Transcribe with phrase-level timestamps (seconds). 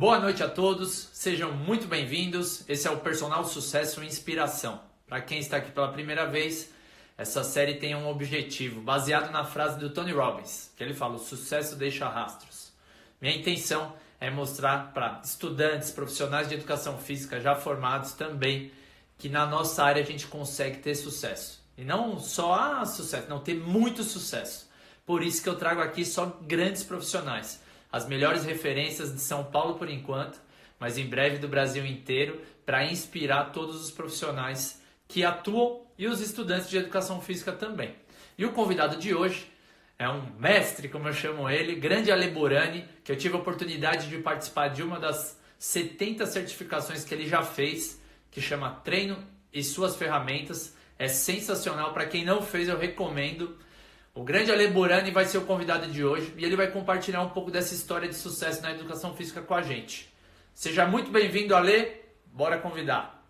[0.00, 2.64] Boa noite a todos, sejam muito bem-vindos.
[2.66, 4.80] Esse é o Personal Sucesso e Inspiração.
[5.06, 6.72] Para quem está aqui pela primeira vez,
[7.18, 11.18] essa série tem um objetivo baseado na frase do Tony Robbins, que ele fala: o
[11.18, 12.72] sucesso deixa rastros.
[13.20, 18.72] Minha intenção é mostrar para estudantes, profissionais de educação física já formados também
[19.18, 21.62] que na nossa área a gente consegue ter sucesso.
[21.76, 24.66] E não só ah, sucesso, não ter muito sucesso.
[25.04, 27.60] Por isso que eu trago aqui só grandes profissionais
[27.92, 30.40] as melhores referências de São Paulo por enquanto,
[30.78, 36.20] mas em breve do Brasil inteiro, para inspirar todos os profissionais que atuam e os
[36.20, 37.94] estudantes de educação física também.
[38.38, 39.50] E o convidado de hoje
[39.98, 44.08] é um mestre, como eu chamo ele, grande Ale Burani, que eu tive a oportunidade
[44.08, 48.00] de participar de uma das 70 certificações que ele já fez,
[48.30, 49.22] que chama Treino
[49.52, 50.74] e Suas Ferramentas.
[50.98, 53.58] É sensacional, para quem não fez, eu recomendo.
[54.12, 57.30] O grande Ale Burani vai ser o convidado de hoje e ele vai compartilhar um
[57.30, 60.12] pouco dessa história de sucesso na educação física com a gente.
[60.52, 62.00] Seja muito bem-vindo, Ale.
[62.26, 63.24] Bora convidar.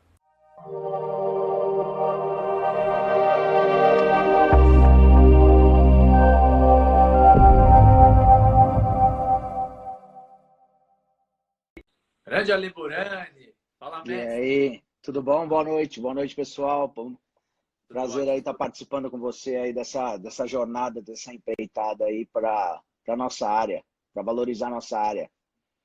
[12.26, 13.52] Grande Ale Burani.
[13.78, 14.14] Fala, mestre.
[14.14, 15.46] E aí, tudo bom?
[15.46, 16.00] Boa noite.
[16.00, 16.90] Boa noite, pessoal.
[17.90, 22.80] Prazer aí estar tá participando com você aí dessa, dessa jornada, dessa empreitada aí para
[23.08, 25.28] a nossa área, para valorizar a nossa área.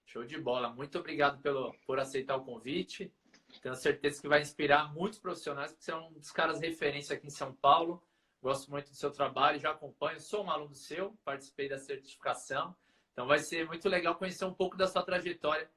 [0.05, 0.69] Show de bola.
[0.69, 3.11] Muito obrigado pelo, por aceitar o convite.
[3.59, 7.25] Tenho certeza que vai inspirar muitos profissionais, porque você é um dos caras referência aqui
[7.25, 8.03] em São Paulo.
[8.39, 12.75] Gosto muito do seu trabalho, já acompanho, sou um aluno seu, participei da certificação.
[13.13, 15.67] Então vai ser muito legal conhecer um pouco da sua trajetória.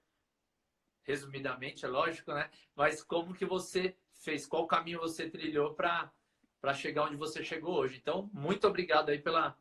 [1.05, 2.51] Resumidamente, é lógico, né?
[2.77, 6.13] Mas como que você fez, qual caminho você trilhou para
[6.61, 7.98] para chegar onde você chegou hoje.
[8.01, 9.56] Então, muito obrigado aí pela,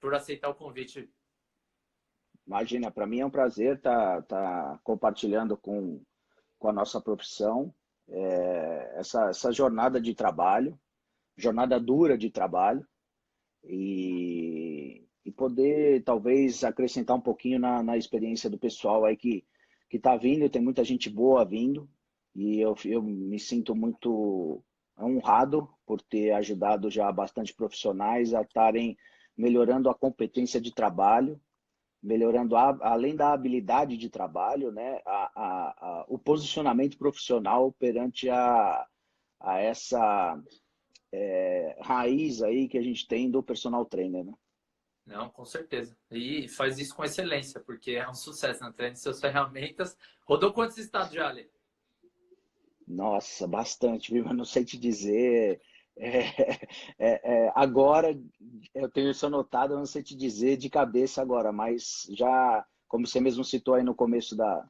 [0.00, 1.08] por aceitar o convite.
[2.46, 6.02] Imagina, para mim é um prazer estar tá, tá compartilhando com,
[6.58, 7.74] com a nossa profissão
[8.08, 10.78] é, essa, essa jornada de trabalho,
[11.36, 12.86] jornada dura de trabalho,
[13.64, 19.44] e, e poder talvez acrescentar um pouquinho na, na experiência do pessoal aí que
[19.90, 21.88] está vindo, tem muita gente boa vindo,
[22.34, 24.62] e eu, eu me sinto muito
[24.98, 28.96] honrado por ter ajudado já bastante profissionais a estarem
[29.36, 31.40] melhorando a competência de trabalho,
[32.02, 38.28] melhorando a, além da habilidade de trabalho, né, a, a, a, o posicionamento profissional perante
[38.28, 38.86] a,
[39.40, 40.40] a essa
[41.12, 44.34] é, raiz aí que a gente tem do personal trainer, né?
[45.06, 45.96] Não, com certeza.
[46.10, 48.72] E faz isso com excelência, porque é um sucesso né?
[48.74, 49.96] treino suas ferramentas.
[50.26, 51.50] Rodou quantos estados já, Ale?
[52.86, 54.24] Nossa, bastante, viu?
[54.28, 55.60] Eu não sei te dizer.
[55.96, 56.18] É,
[56.98, 58.18] é, é, agora,
[58.74, 63.06] eu tenho isso anotado, eu não sei te dizer de cabeça agora, mas já, como
[63.06, 64.68] você mesmo citou aí no começo da,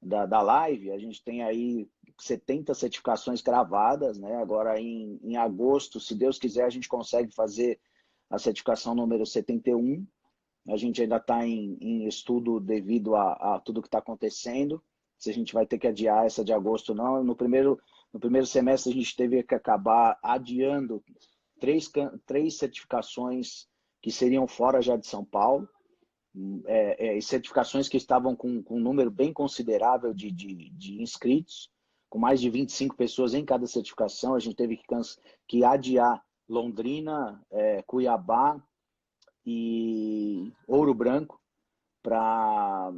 [0.00, 4.36] da, da live, a gente tem aí 70 certificações gravadas, né?
[4.36, 7.80] Agora em, em agosto, se Deus quiser, a gente consegue fazer
[8.30, 10.06] a certificação número 71.
[10.68, 14.82] A gente ainda está em, em, estudo devido a, a tudo que está acontecendo
[15.22, 17.22] se a gente vai ter que adiar essa de agosto não.
[17.22, 17.80] No primeiro,
[18.12, 21.00] no primeiro semestre a gente teve que acabar adiando
[21.60, 21.88] três,
[22.26, 23.68] três certificações
[24.02, 25.68] que seriam fora já de São Paulo,
[26.66, 31.70] é, é, certificações que estavam com, com um número bem considerável de, de, de, inscritos,
[32.10, 34.34] com mais de 25 pessoas em cada certificação.
[34.34, 34.84] A gente teve que,
[35.46, 38.60] que adiar Londrina, é, Cuiabá
[39.46, 41.40] e Ouro Branco
[42.02, 42.90] para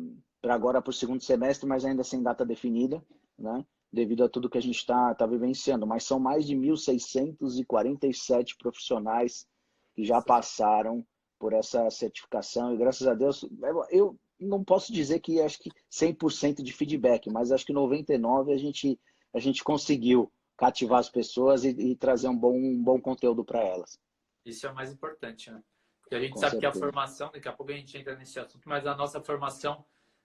[0.44, 3.02] para agora para o segundo semestre, mas ainda sem data definida,
[3.38, 3.64] né?
[3.90, 5.86] devido a tudo que a gente está tá vivenciando.
[5.86, 9.48] Mas são mais de 1.647 profissionais
[9.94, 11.02] que já passaram
[11.38, 13.46] por essa certificação e graças a Deus,
[13.88, 18.58] eu não posso dizer que acho que 100% de feedback, mas acho que 99% a
[18.58, 19.00] gente,
[19.32, 23.64] a gente conseguiu cativar as pessoas e, e trazer um bom, um bom conteúdo para
[23.64, 23.98] elas.
[24.44, 25.62] Isso é o mais importante, né?
[26.02, 26.72] Porque a gente Com sabe certeza.
[26.72, 29.82] que a formação, daqui a pouco a gente entra nesse assunto, mas a nossa formação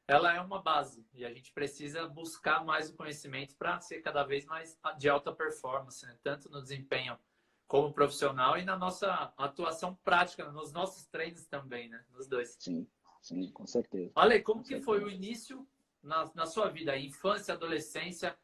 [0.09, 4.23] ela é uma base e a gente precisa buscar mais o conhecimento para ser cada
[4.23, 6.17] vez mais de alta performance, né?
[6.23, 7.15] tanto no desempenho
[7.67, 12.03] como profissional e na nossa atuação prática, nos nossos treinos também, né?
[12.11, 12.57] Nos dois.
[12.59, 12.87] Sim,
[13.21, 14.11] sim, com certeza.
[14.15, 14.85] Olha, como com que certeza.
[14.85, 15.67] foi o início
[16.01, 18.35] na, na sua vida, infância, adolescência?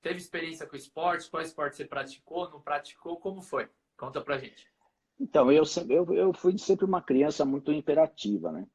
[0.00, 1.28] Teve experiência com esporte?
[1.28, 2.48] Qual esporte você praticou?
[2.48, 3.18] Não praticou?
[3.18, 3.68] Como foi?
[3.94, 4.72] Conta pra gente.
[5.20, 8.66] Então, eu, eu, eu fui sempre uma criança muito imperativa, né?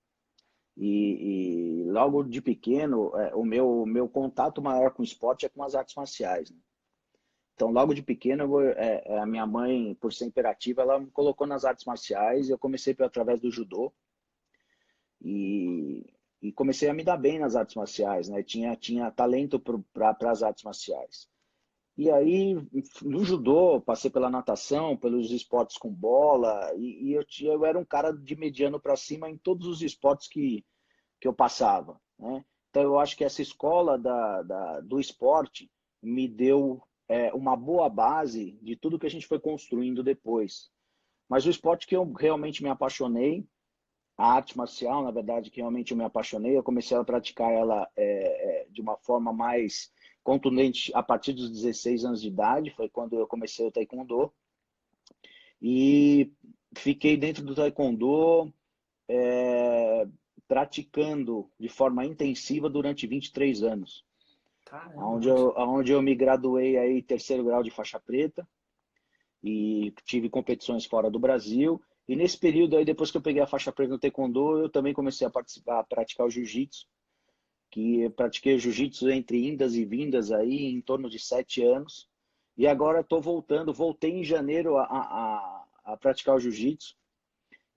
[0.79, 5.49] E, e logo de pequeno, é, o meu, meu contato maior com o esporte é
[5.49, 6.49] com as artes marciais.
[6.49, 6.57] Né?
[7.53, 11.45] Então, logo de pequeno, é, é, a minha mãe, por ser imperativa, ela me colocou
[11.45, 12.49] nas artes marciais.
[12.49, 13.93] Eu comecei através do judô.
[15.21, 16.05] E
[16.41, 18.41] e comecei a me dar bem nas artes marciais, né?
[18.41, 21.27] Tinha, tinha talento para as artes marciais.
[21.99, 22.55] E aí,
[23.01, 27.77] no judô, passei pela natação, pelos esportes com bola, e, e eu, tinha, eu era
[27.77, 30.65] um cara de mediano para cima em todos os esportes que,
[31.19, 31.99] que eu passava.
[32.17, 32.45] Né?
[32.69, 35.69] Então, eu acho que essa escola da, da do esporte
[36.01, 40.71] me deu é, uma boa base de tudo que a gente foi construindo depois.
[41.27, 43.45] Mas o esporte que eu realmente me apaixonei
[44.17, 46.55] a arte marcial, na verdade, que realmente eu me apaixonei.
[46.55, 49.91] Eu comecei a praticar ela é, é, de uma forma mais
[50.29, 54.31] contundente a partir dos 16 anos de idade, foi quando eu comecei o taekwondo.
[55.59, 56.31] E
[56.77, 58.53] fiquei dentro do taekwondo
[59.07, 60.07] é,
[60.47, 64.05] praticando de forma intensiva durante 23 anos.
[64.67, 65.03] Caramba.
[65.03, 68.47] Onde eu, onde eu me graduei aí terceiro grau de faixa preta
[69.43, 73.47] e tive competições fora do Brasil e nesse período aí, depois que eu peguei a
[73.47, 76.85] faixa preta no Taekwondo, eu também comecei a participar, a praticar o Jiu-Jitsu,
[77.69, 82.09] que pratiquei Jiu-Jitsu entre indas e vindas aí, em torno de sete anos.
[82.57, 86.95] E agora estou voltando, voltei em janeiro a, a, a praticar o Jiu-Jitsu.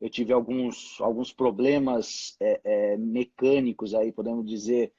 [0.01, 4.93] Eu tive alguns, alguns problemas é, é, mecânicos aí, podemos dizer,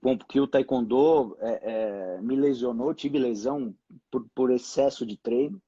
[0.00, 3.74] porque o Taekwondo é, é, me lesionou, tive lesão
[4.10, 5.62] por, por excesso de treino.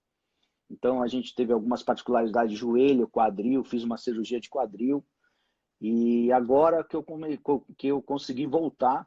[0.68, 5.04] Então a gente teve algumas particularidades de joelho, quadril, fiz uma cirurgia de quadril.
[5.86, 7.04] E agora que eu,
[7.76, 9.06] que eu consegui voltar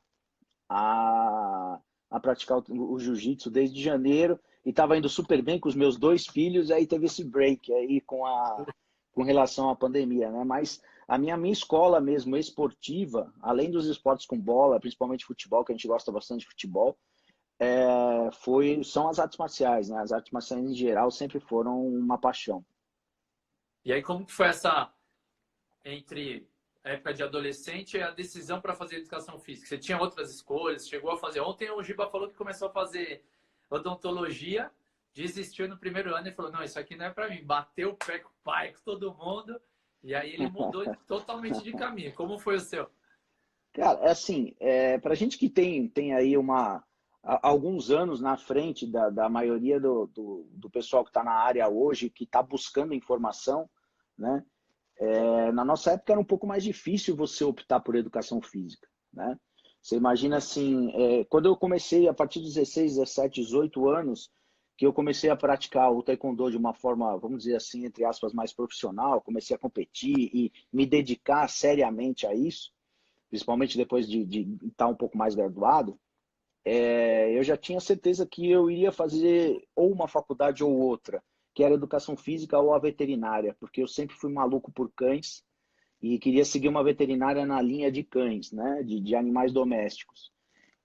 [0.69, 5.73] a, a praticar o, o jiu-jitsu desde janeiro e estava indo super bem com os
[5.73, 8.63] meus dois filhos, aí teve esse break aí com a
[9.11, 10.43] com relação à pandemia, né?
[10.43, 15.71] Mas a minha minha escola mesmo esportiva, além dos esportes com bola, principalmente futebol, que
[15.71, 16.95] a gente gosta bastante de futebol,
[17.59, 19.99] é, foi, são as artes marciais, né?
[19.99, 22.63] As artes marciais em geral sempre foram uma paixão.
[23.83, 24.93] E aí como que foi essa
[25.83, 26.47] entre
[26.89, 29.67] época de adolescente e a decisão para fazer educação física?
[29.67, 30.87] Você tinha outras escolhas?
[30.87, 31.39] Chegou a fazer?
[31.41, 33.23] Ontem o Giba falou que começou a fazer
[33.69, 34.71] odontologia,
[35.13, 37.43] desistiu no primeiro ano e falou: "Não, isso aqui não é para mim".
[37.43, 39.59] Bateu o pé com o pai, com todo mundo.
[40.03, 42.13] E aí ele mudou totalmente de caminho.
[42.13, 42.89] Como foi o seu?
[43.73, 46.83] Cara, é assim, é, para gente que tem, tem aí uma,
[47.21, 51.67] alguns anos na frente da, da maioria do, do, do pessoal que está na área
[51.67, 53.69] hoje, que está buscando informação,
[54.17, 54.43] né?
[54.99, 59.37] É, na nossa época era um pouco mais difícil você optar por educação física, né?
[59.81, 64.29] Você imagina assim, é, quando eu comecei a partir de 16, 17, 18 anos,
[64.75, 68.33] que eu comecei a praticar o taekwondo de uma forma, vamos dizer assim, entre aspas,
[68.33, 72.71] mais profissional, comecei a competir e me dedicar seriamente a isso,
[73.29, 75.99] principalmente depois de, de estar tá um pouco mais graduado,
[76.63, 81.23] é, eu já tinha certeza que eu iria fazer ou uma faculdade ou outra,
[81.57, 85.43] que era educação física ou a veterinária, porque eu sempre fui maluco por cães
[85.99, 90.31] e queria seguir uma veterinária na linha de cães, né, de, de animais domésticos.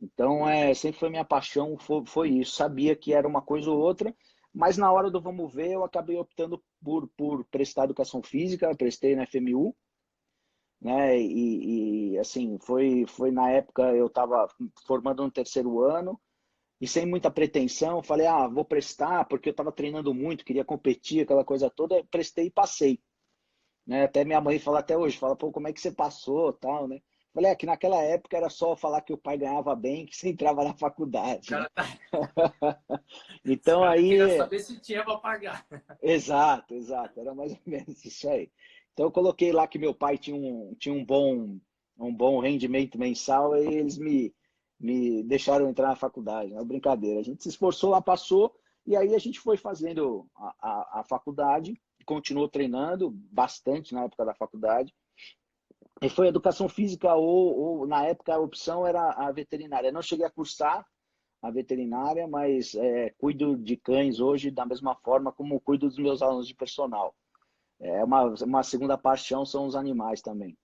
[0.01, 2.57] Então, é, sempre foi minha paixão, foi, foi, isso.
[2.57, 4.17] Sabia que era uma coisa ou outra,
[4.51, 9.15] mas na hora do vamos ver, eu acabei optando por, por prestar educação física, prestei
[9.15, 9.77] na FMU,
[10.81, 11.21] né?
[11.21, 14.49] E, e, assim, foi, foi na época eu estava
[14.87, 16.19] formando no terceiro ano
[16.83, 21.23] e sem muita pretensão, falei, ah, vou prestar porque eu estava treinando muito, queria competir,
[21.23, 22.99] aquela coisa toda, prestei e passei.
[23.87, 24.03] Né?
[24.03, 27.01] Até minha mãe fala até hoje, fala, pô, como é que você passou, tal, né?
[27.33, 30.31] Falei, é que naquela época era só falar que o pai ganhava bem, que você
[30.31, 31.51] entrava na faculdade.
[31.51, 31.71] Tá...
[33.47, 34.09] então aí.
[34.09, 35.65] Queria saber se tinha para pagar.
[36.03, 37.21] exato, exato.
[37.21, 38.51] Era mais ou menos isso aí.
[38.93, 41.59] Então eu coloquei lá que meu pai tinha um, tinha um, bom,
[41.97, 44.35] um bom rendimento mensal e eles me,
[44.83, 46.53] me deixaram entrar na faculdade.
[46.53, 47.21] Não é brincadeira.
[47.21, 48.55] A gente se esforçou lá, passou,
[48.87, 54.25] e aí a gente foi fazendo a, a, a faculdade, continuou treinando bastante na época
[54.25, 54.95] da faculdade.
[56.01, 59.93] E foi educação física ou, ou, na época a opção era a veterinária.
[59.93, 60.85] não cheguei a cursar
[61.41, 66.23] a veterinária, mas é, cuido de cães hoje da mesma forma como cuido dos meus
[66.23, 67.15] alunos de personal
[67.83, 70.57] é uma, uma segunda paixão são os animais também.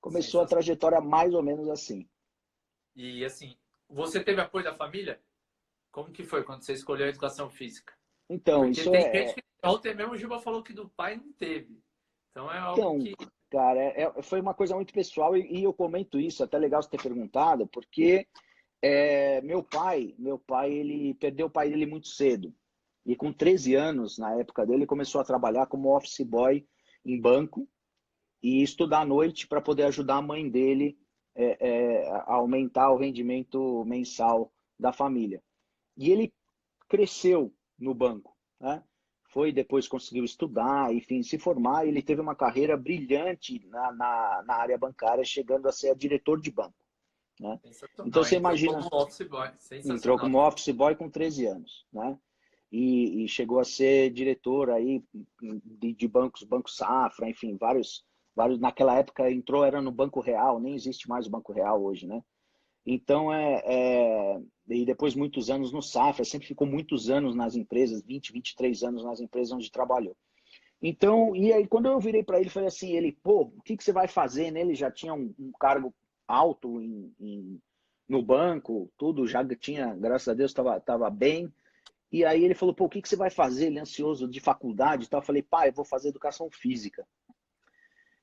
[0.00, 2.08] Começou a trajetória mais ou menos assim.
[2.96, 3.54] E assim,
[3.88, 5.20] você teve apoio da família?
[5.92, 7.92] Como que foi quando você escolheu a educação física?
[8.28, 9.26] Então, Porque isso tem é...
[9.26, 11.80] gente que ontem mesmo o Juba falou que do pai não teve.
[12.30, 13.14] Então é algo então, que...
[13.50, 16.82] Cara, é, é, foi uma coisa muito pessoal e, e, eu comento isso, até legal
[16.82, 18.26] você ter perguntado, porque
[18.82, 22.52] é, meu pai, meu pai, ele perdeu o pai dele muito cedo.
[23.04, 26.66] E com 13 anos, na época dele, começou a trabalhar como office boy
[27.04, 27.68] em banco
[28.42, 30.98] e estudar à noite para poder ajudar a mãe dele
[31.36, 35.42] é, é, aumentar o rendimento mensal da família.
[35.96, 36.32] E ele
[36.88, 38.82] cresceu no banco, né?
[39.36, 41.86] foi depois conseguiu estudar, enfim, se formar.
[41.86, 46.50] Ele teve uma carreira brilhante na, na, na área bancária, chegando a ser diretor de
[46.50, 46.74] banco.
[47.38, 47.60] Né?
[48.06, 48.78] Então você imagina.
[48.78, 49.50] Entrou como office boy.
[49.84, 51.86] Entrou como office boy com 13 anos.
[51.92, 52.18] Né?
[52.72, 55.04] E, e chegou a ser diretor aí
[55.62, 58.04] de, de, bancos, Banco Safra, enfim, vários,
[58.36, 58.60] vários.
[58.60, 62.22] Naquela época entrou, era no Banco Real, nem existe mais o Banco Real hoje, né?
[62.84, 68.00] Então, é, é, e depois muitos anos no Safra, sempre ficou muitos anos nas empresas,
[68.02, 70.16] 20, 23 anos nas empresas onde trabalhou.
[70.80, 73.82] Então, e aí quando eu virei para ele, falei assim, ele, pô, o que, que
[73.82, 74.52] você vai fazer?
[74.52, 74.60] Né?
[74.60, 75.92] Ele já tinha um, um cargo
[76.28, 77.60] alto em, em,
[78.08, 81.52] no banco, tudo, já tinha, graças a Deus, estava tava bem.
[82.12, 83.66] E aí ele falou, pô, o que, que você vai fazer?
[83.66, 85.20] Ele ansioso de faculdade e tal.
[85.20, 87.06] Eu falei, pai, eu vou fazer educação física.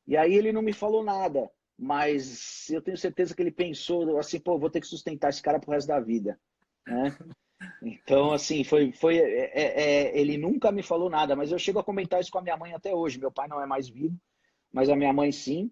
[0.07, 4.39] E aí ele não me falou nada mas eu tenho certeza que ele pensou assim,
[4.39, 6.39] pô, vou ter que sustentar esse cara pro resto da vida,
[6.87, 7.15] né?
[7.81, 11.79] Então, assim, foi, foi é, é, é, ele nunca me falou nada, mas eu chego
[11.79, 13.17] a comentar isso com a minha mãe até hoje.
[13.17, 14.19] Meu pai não é mais vivo,
[14.69, 15.71] mas a minha mãe sim.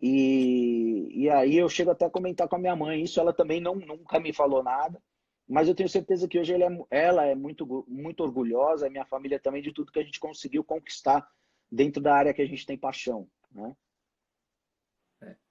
[0.00, 3.20] E, e aí eu chego até a comentar com a minha mãe isso.
[3.20, 4.98] Ela também não, nunca me falou nada,
[5.46, 9.38] mas eu tenho certeza que hoje é, ela é muito, muito orgulhosa, a minha família
[9.38, 11.28] também, de tudo que a gente conseguiu conquistar
[11.70, 13.76] dentro da área que a gente tem paixão, né?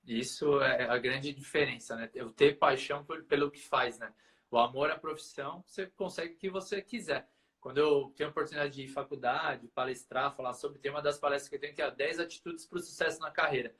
[0.05, 2.09] Isso é a grande diferença, né?
[2.13, 4.13] Eu ter paixão pelo que faz, né?
[4.51, 7.27] O amor à profissão, você consegue o que você quiser.
[7.59, 11.50] Quando eu tenho a oportunidade de ir faculdade, palestrar, falar sobre, tem uma das palestras
[11.50, 13.75] que eu tenho que é 10 atitudes para o sucesso na carreira.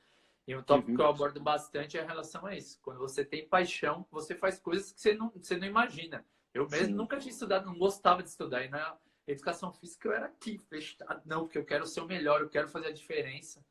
[0.46, 0.96] E um tópico uhum.
[0.96, 2.80] que eu abordo bastante é a relação a isso.
[2.82, 6.26] Quando você tem paixão, você faz coisas que você não, você não imagina.
[6.52, 6.94] Eu mesmo Sim.
[6.94, 8.64] nunca tinha estudado, não gostava de estudar.
[8.64, 11.22] E na educação física eu era aqui, fechado.
[11.24, 13.64] Não, porque eu quero ser o melhor, eu quero fazer a diferença.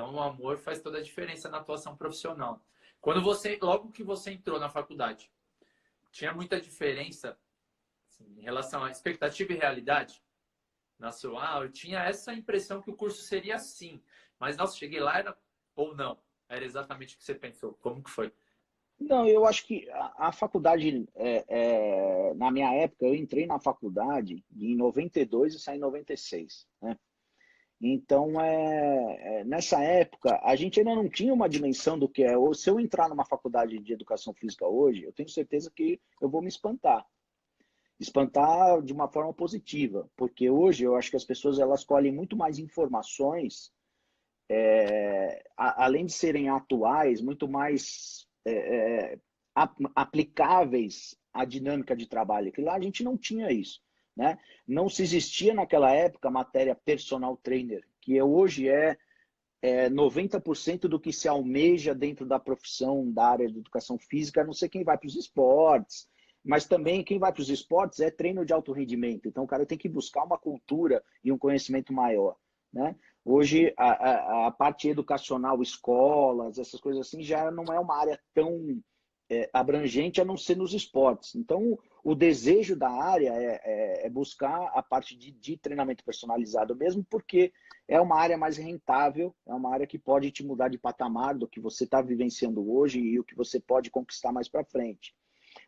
[0.00, 2.64] Então, o amor faz toda a diferença na atuação profissional.
[3.02, 5.30] Quando você, logo que você entrou na faculdade,
[6.10, 7.38] tinha muita diferença
[8.08, 10.22] assim, em relação à expectativa e realidade?
[10.98, 14.02] Na sua, ah, eu tinha essa impressão que o curso seria assim,
[14.38, 15.36] mas nossa, cheguei lá era
[15.76, 16.18] ou não?
[16.48, 17.74] Era exatamente o que você pensou?
[17.74, 18.32] Como que foi?
[18.98, 23.60] Não, eu acho que a, a faculdade, é, é, na minha época, eu entrei na
[23.60, 26.98] faculdade em 92 e saí em 96, né?
[27.80, 32.36] Então, é, é, nessa época, a gente ainda não tinha uma dimensão do que é.
[32.36, 36.28] Ou se eu entrar numa faculdade de educação física hoje, eu tenho certeza que eu
[36.28, 37.06] vou me espantar.
[37.98, 42.36] Espantar de uma forma positiva, porque hoje eu acho que as pessoas elas colhem muito
[42.36, 43.72] mais informações,
[44.50, 49.18] é, a, além de serem atuais, muito mais é, é
[49.94, 52.52] aplicáveis à dinâmica de trabalho.
[52.52, 53.80] Que lá a gente não tinha isso.
[54.20, 54.38] Né?
[54.68, 58.98] Não se existia naquela época a matéria personal trainer, que hoje é,
[59.62, 64.44] é 90% do que se almeja dentro da profissão da área de educação física, a
[64.44, 66.06] não ser quem vai para os esportes,
[66.44, 69.26] mas também quem vai para os esportes é treino de alto rendimento.
[69.26, 72.36] Então o cara tem que buscar uma cultura e um conhecimento maior.
[72.70, 72.94] Né?
[73.24, 78.20] Hoje a, a, a parte educacional, escolas, essas coisas assim, já não é uma área
[78.34, 78.82] tão
[79.30, 81.34] é, abrangente a não ser nos esportes.
[81.34, 86.74] Então, o desejo da área é, é, é buscar a parte de, de, treinamento personalizado
[86.74, 87.52] mesmo, porque
[87.86, 91.48] é uma área mais rentável, é uma área que pode te mudar de patamar do
[91.48, 95.14] que você está vivenciando hoje e o que você pode conquistar mais para frente.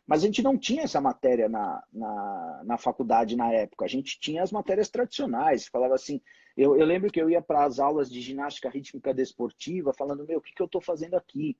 [0.07, 3.85] Mas a gente não tinha essa matéria na, na, na, faculdade na época.
[3.85, 5.67] A gente tinha as matérias tradicionais.
[5.67, 6.21] Falava assim,
[6.57, 10.39] eu, eu lembro que eu ia para as aulas de ginástica rítmica desportiva, falando, meu,
[10.39, 11.57] o que, que eu estou fazendo aqui?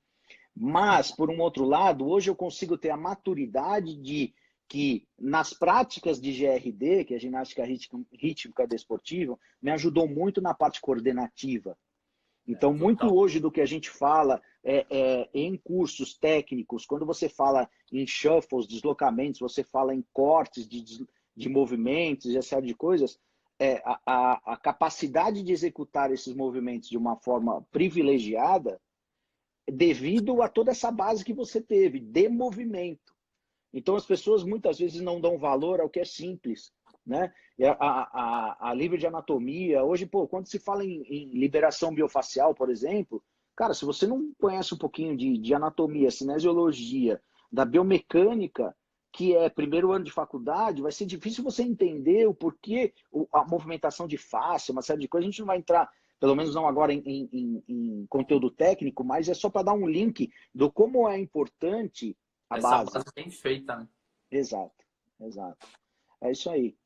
[0.56, 4.34] Mas, por um outro lado, hoje eu consigo ter a maturidade de
[4.74, 10.52] que nas práticas de GRD, que é a ginástica rítmica desportiva, me ajudou muito na
[10.52, 11.78] parte coordenativa.
[12.48, 17.06] Então, é, muito hoje do que a gente fala é, é, em cursos técnicos, quando
[17.06, 21.06] você fala em shuffles, deslocamentos, você fala em cortes de,
[21.38, 23.20] de movimentos e essa série de coisas,
[23.60, 28.82] é, a, a, a capacidade de executar esses movimentos de uma forma privilegiada
[29.72, 33.13] devido a toda essa base que você teve de movimento.
[33.74, 36.72] Então, as pessoas muitas vezes não dão valor ao que é simples.
[37.06, 37.34] Né?
[37.80, 42.54] A, a, a livre de anatomia, hoje, pô, quando se fala em, em, liberação biofacial,
[42.54, 43.22] por exemplo,
[43.56, 48.76] cara, se você não conhece um pouquinho de, de anatomia, cinesiologia, da biomecânica,
[49.12, 52.94] que é primeiro ano de faculdade, vai ser difícil você entender o porquê
[53.32, 55.28] a movimentação de face, uma série de coisas.
[55.28, 55.88] A gente não vai entrar,
[56.20, 59.88] pelo menos não agora, em, em, em conteúdo técnico, mas é só para dar um
[59.88, 62.18] link do como é importante
[62.54, 62.94] a Essa base.
[62.94, 63.88] base bem feita, né?
[64.32, 64.86] Exato,
[65.20, 65.68] exato.
[66.22, 66.78] É isso aí.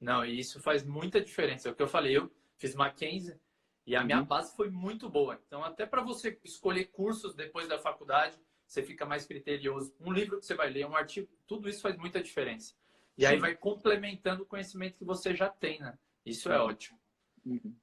[0.00, 1.68] Não, e isso faz muita diferença.
[1.68, 3.38] É o que eu falei, eu fiz Mackenzie
[3.86, 4.06] e a uhum.
[4.06, 5.40] minha base foi muito boa.
[5.46, 9.94] Então, até para você escolher cursos depois da faculdade, você fica mais criterioso.
[10.00, 12.74] Um livro que você vai ler, um artigo, tudo isso faz muita diferença.
[13.16, 13.28] E Sim.
[13.28, 15.98] aí vai complementando o conhecimento que você já tem, né?
[16.24, 16.98] Isso é ótimo.
[17.44, 17.74] Uhum.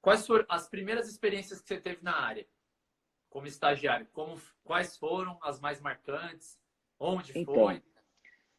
[0.00, 2.46] Quais foram as primeiras experiências que você teve na área
[3.30, 4.06] como estagiário?
[4.12, 6.58] Como, quais foram as mais marcantes?
[6.98, 7.82] Onde então, foi?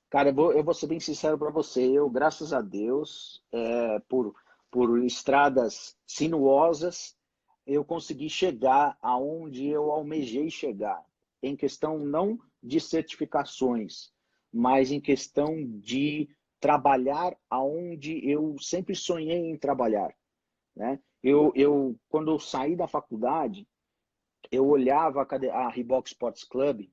[0.09, 1.81] Cara, eu vou, eu vou ser bem sincero para você.
[1.81, 4.35] Eu, graças a Deus, é, por,
[4.71, 7.15] por estradas sinuosas,
[7.65, 11.03] eu consegui chegar aonde eu almejei chegar.
[11.41, 14.11] Em questão não de certificações,
[14.51, 16.27] mas em questão de
[16.59, 20.13] trabalhar aonde eu sempre sonhei em trabalhar.
[20.75, 20.99] Né?
[21.23, 23.67] Eu, eu, quando eu saí da faculdade,
[24.51, 26.89] eu olhava a, a Reebok Sports Club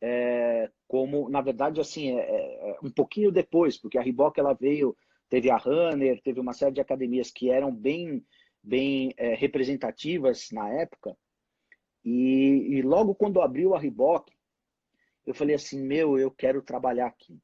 [0.00, 4.52] é, como, na verdade, assim, é, é, é, um pouquinho depois, porque a Reebok ela
[4.52, 4.96] veio,
[5.28, 8.24] teve a Runner, teve uma série de academias que eram bem,
[8.62, 11.16] bem é, representativas na época.
[12.04, 14.32] E, e logo quando abriu a Reebok,
[15.26, 17.40] eu falei assim, meu, eu quero trabalhar aqui.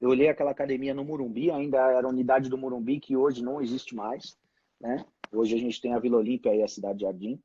[0.00, 3.96] Eu olhei aquela academia no Murumbi, ainda era unidade do Murumbi, que hoje não existe
[3.96, 4.38] mais.
[4.80, 5.04] Né?
[5.32, 7.42] Hoje a gente tem a Vila Olímpia e a Cidade Jardim.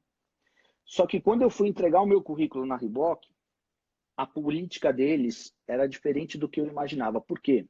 [0.85, 3.27] Só que quando eu fui entregar o meu currículo na Reebok,
[4.15, 7.19] a política deles era diferente do que eu imaginava.
[7.19, 7.67] Por quê?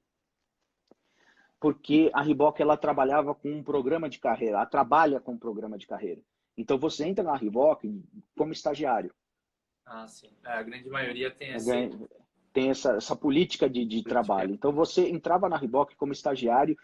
[1.59, 5.77] Porque a Reebok ela trabalhava com um programa de carreira, ela trabalha com um programa
[5.77, 6.21] de carreira.
[6.57, 8.03] Então você entra na Reebok
[8.37, 9.13] como estagiário.
[9.85, 10.29] Ah, sim.
[10.45, 11.73] É, a grande maioria tem essa,
[12.51, 14.53] tem essa, essa política de, de trabalho.
[14.53, 16.77] Então você entrava na Reebok como estagiário,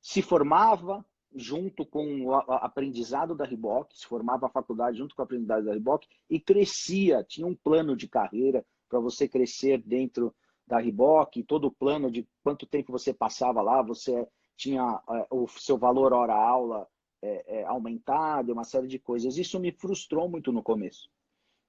[0.00, 5.24] se formava junto com o aprendizado da Reebok, se formava a faculdade junto com o
[5.24, 10.34] aprendizado da Reebok e crescia, tinha um plano de carreira para você crescer dentro
[10.66, 15.48] da Reebok, todo o plano de quanto tempo você passava lá, você tinha é, o
[15.48, 16.86] seu valor hora-aula
[17.22, 19.36] é, é, aumentado, uma série de coisas.
[19.36, 21.08] Isso me frustrou muito no começo.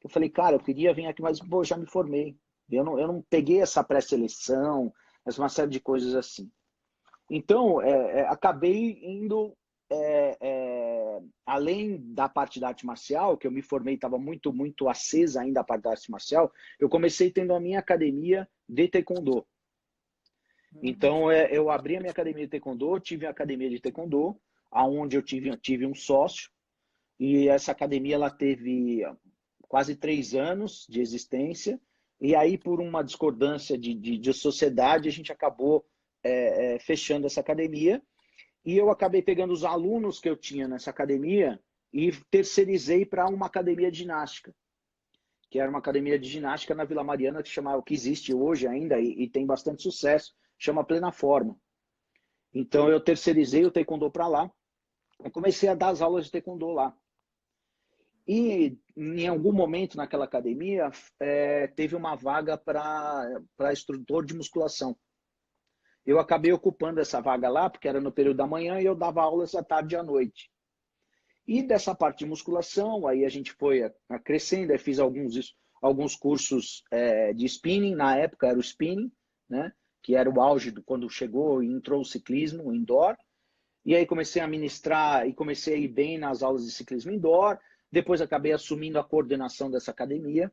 [0.03, 2.37] Eu falei, cara, eu queria vir aqui, mas pô, já me formei.
[2.69, 4.93] Eu não, eu não peguei essa pré-seleção,
[5.37, 6.51] uma série de coisas assim.
[7.35, 9.57] Então, é, é, acabei indo
[9.89, 14.87] é, é, além da parte da arte marcial, que eu me formei, estava muito, muito
[14.87, 19.37] acesa ainda a parte da arte marcial, eu comecei tendo a minha academia de taekwondo.
[20.75, 20.81] Uhum.
[20.83, 25.17] Então, é, eu abri a minha academia de taekwondo, tive a academia de taekwondo, aonde
[25.17, 26.51] eu tive, tive um sócio,
[27.19, 29.01] e essa academia ela teve
[29.67, 31.81] quase três anos de existência,
[32.21, 35.83] e aí, por uma discordância de, de, de sociedade, a gente acabou
[36.23, 38.01] é, é, fechando essa academia,
[38.65, 41.59] e eu acabei pegando os alunos que eu tinha nessa academia
[41.91, 44.55] e terceirizei para uma academia de ginástica,
[45.49, 48.99] que era uma academia de ginástica na Vila Mariana que chamava, que existe hoje ainda
[48.99, 51.57] e, e tem bastante sucesso, chama Plena Forma.
[52.53, 54.51] Então eu terceirizei o taekwondo para lá.
[55.23, 56.95] Eu comecei a dar as aulas de taekwondo lá.
[58.25, 64.97] E em algum momento naquela academia é, teve uma vaga para instrutor de musculação
[66.05, 69.21] eu acabei ocupando essa vaga lá, porque era no período da manhã e eu dava
[69.21, 70.51] aulas à tarde e à noite.
[71.47, 73.89] E dessa parte de musculação, aí a gente foi
[74.23, 79.11] crescendo, fiz alguns, alguns cursos é, de spinning, na época era o spinning,
[79.49, 79.71] né?
[80.01, 83.17] que era o auge do, quando chegou e entrou o ciclismo o indoor.
[83.85, 87.57] E aí comecei a ministrar e comecei a ir bem nas aulas de ciclismo indoor.
[87.91, 90.51] Depois acabei assumindo a coordenação dessa academia,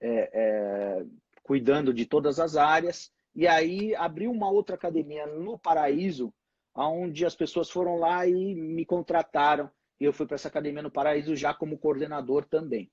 [0.00, 1.06] é, é,
[1.42, 3.10] cuidando de todas as áreas.
[3.36, 6.32] E aí abriu uma outra academia no Paraíso,
[6.74, 9.70] onde as pessoas foram lá e me contrataram.
[10.00, 12.90] E eu fui para essa academia no Paraíso já como coordenador também.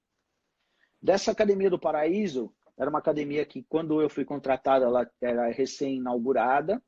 [1.01, 6.83] Dessa academia do Paraíso, era uma academia que, quando eu fui contratado, ela era recém-inaugurada.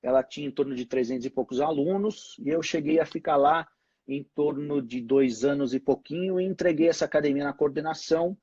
[0.00, 2.36] Ela tinha em torno de 300 e poucos alunos.
[2.38, 3.66] E eu cheguei a ficar lá
[4.06, 8.38] em torno de dois anos e pouquinho e entreguei essa academia na coordenação.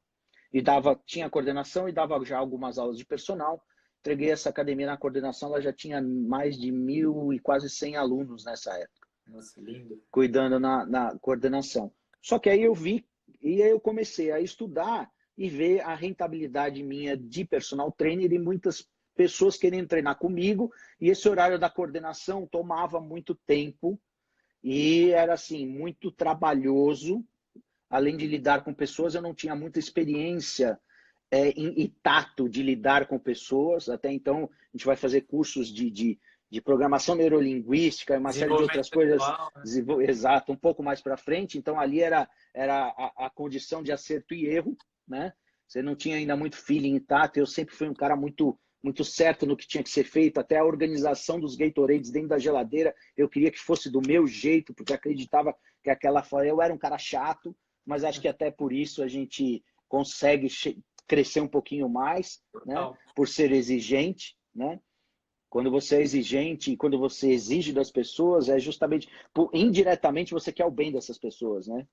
[0.51, 3.63] E dava, tinha coordenação e dava já algumas aulas de personal
[3.99, 8.45] entreguei essa academia na coordenação, ela já tinha mais de mil e quase cem alunos
[8.45, 9.07] nessa época.
[9.27, 10.01] Nossa, lindo.
[10.09, 11.91] Cuidando na, na coordenação.
[12.21, 13.05] Só que aí eu vi,
[13.41, 18.39] e aí eu comecei a estudar e ver a rentabilidade minha de personal trainer e
[18.39, 23.99] muitas pessoas querendo treinar comigo, e esse horário da coordenação tomava muito tempo
[24.63, 27.23] e era assim, muito trabalhoso.
[27.89, 30.79] Além de lidar com pessoas, eu não tinha muita experiência
[31.31, 33.89] é, e, e, tato de lidar com pessoas.
[33.89, 38.61] Até então, a gente vai fazer cursos de, de, de programação neurolinguística, uma série de
[38.61, 39.21] outras coisas.
[39.21, 40.05] Né?
[40.07, 41.57] Exato, um pouco mais para frente.
[41.57, 44.75] Então, ali era, era a, a, condição de acerto e erro,
[45.07, 45.33] né?
[45.67, 47.37] Você não tinha ainda muito feeling e tato.
[47.37, 50.57] Eu sempre fui um cara muito muito certo no que tinha que ser feito, até
[50.57, 54.93] a organização dos Gatorades dentro da geladeira, eu queria que fosse do meu jeito, porque
[54.93, 57.53] acreditava que aquela eu era um cara chato,
[57.85, 60.49] mas acho que até por isso a gente consegue
[61.09, 62.75] crescer um pouquinho mais, né?
[63.15, 64.79] por ser exigente, né?
[65.49, 70.65] Quando você é exigente, quando você exige das pessoas, é justamente, por, indiretamente você quer
[70.65, 71.87] o bem dessas pessoas, né?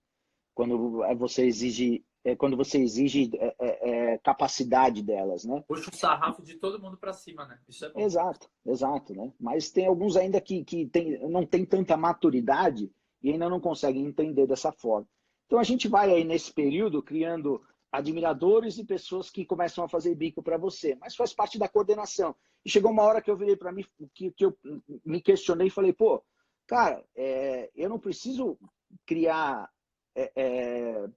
[0.55, 5.65] Quando você exige, é, quando você exige é, é, é capacidade delas, né?
[5.67, 7.59] Puxa o sarrafo de todo mundo para cima, né?
[7.67, 8.01] Isso é bom.
[8.01, 9.33] Exato, exato, né?
[9.41, 14.05] Mas tem alguns ainda que, que tem, não tem tanta maturidade e ainda não conseguem
[14.05, 15.09] entender dessa forma.
[15.47, 20.15] Então a gente vai aí nesse período criando admiradores e pessoas que começam a fazer
[20.15, 22.35] bico para você, mas faz parte da coordenação.
[22.65, 24.57] E chegou uma hora que eu virei para mim, que, que eu
[25.05, 26.23] me questionei e falei, pô,
[26.67, 28.59] cara, é, eu não preciso
[29.07, 29.71] criar
[30.15, 31.09] é, é,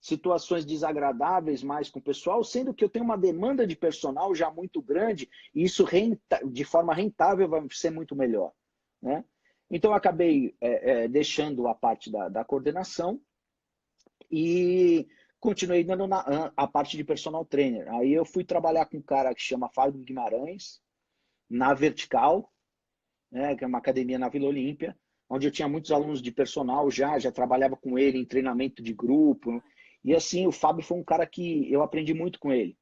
[0.00, 4.50] situações desagradáveis mais com o pessoal, sendo que eu tenho uma demanda de personal já
[4.50, 8.52] muito grande e isso renta, de forma rentável vai ser muito melhor,
[9.00, 9.24] né?
[9.70, 13.18] Então, acabei é, é, deixando a parte da, da coordenação
[14.30, 15.08] e
[15.42, 17.92] continuei dando na, a parte de personal trainer.
[17.94, 20.80] Aí eu fui trabalhar com um cara que chama Fábio Guimarães,
[21.50, 22.48] na Vertical,
[23.30, 24.96] né, que é uma academia na Vila Olímpia,
[25.28, 28.94] onde eu tinha muitos alunos de personal já, já trabalhava com ele em treinamento de
[28.94, 29.60] grupo.
[30.04, 32.78] E assim, o Fábio foi um cara que eu aprendi muito com ele.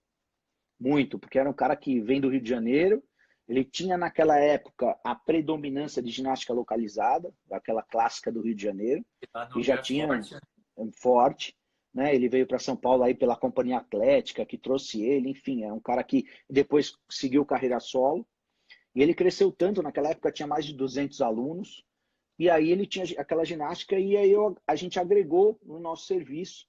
[0.79, 3.03] Muito, porque era um cara que vem do Rio de Janeiro,
[3.49, 9.03] ele tinha naquela época a predominância de ginástica localizada, aquela clássica do Rio de Janeiro,
[9.57, 10.09] e já tinha
[11.01, 11.57] forte,
[11.93, 12.15] né?
[12.15, 15.81] Ele veio para São Paulo aí pela companhia atlética que trouxe ele, enfim, é um
[15.81, 18.27] cara que depois seguiu carreira solo.
[18.95, 21.85] E ele cresceu tanto, naquela época tinha mais de 200 alunos,
[22.39, 26.67] e aí ele tinha aquela ginástica e aí eu, a gente agregou no nosso serviço.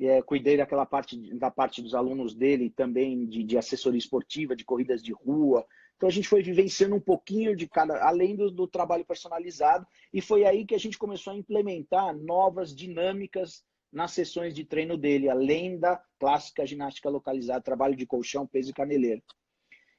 [0.00, 4.64] É, cuidei daquela parte da parte dos alunos dele também de, de assessoria esportiva, de
[4.64, 5.64] corridas de rua,
[5.96, 10.20] então a gente foi vivenciando um pouquinho de cada, além do, do trabalho personalizado, e
[10.20, 15.30] foi aí que a gente começou a implementar novas dinâmicas nas sessões de treino dele,
[15.30, 19.22] além da clássica ginástica localizada, trabalho de colchão, peso e caneleiro.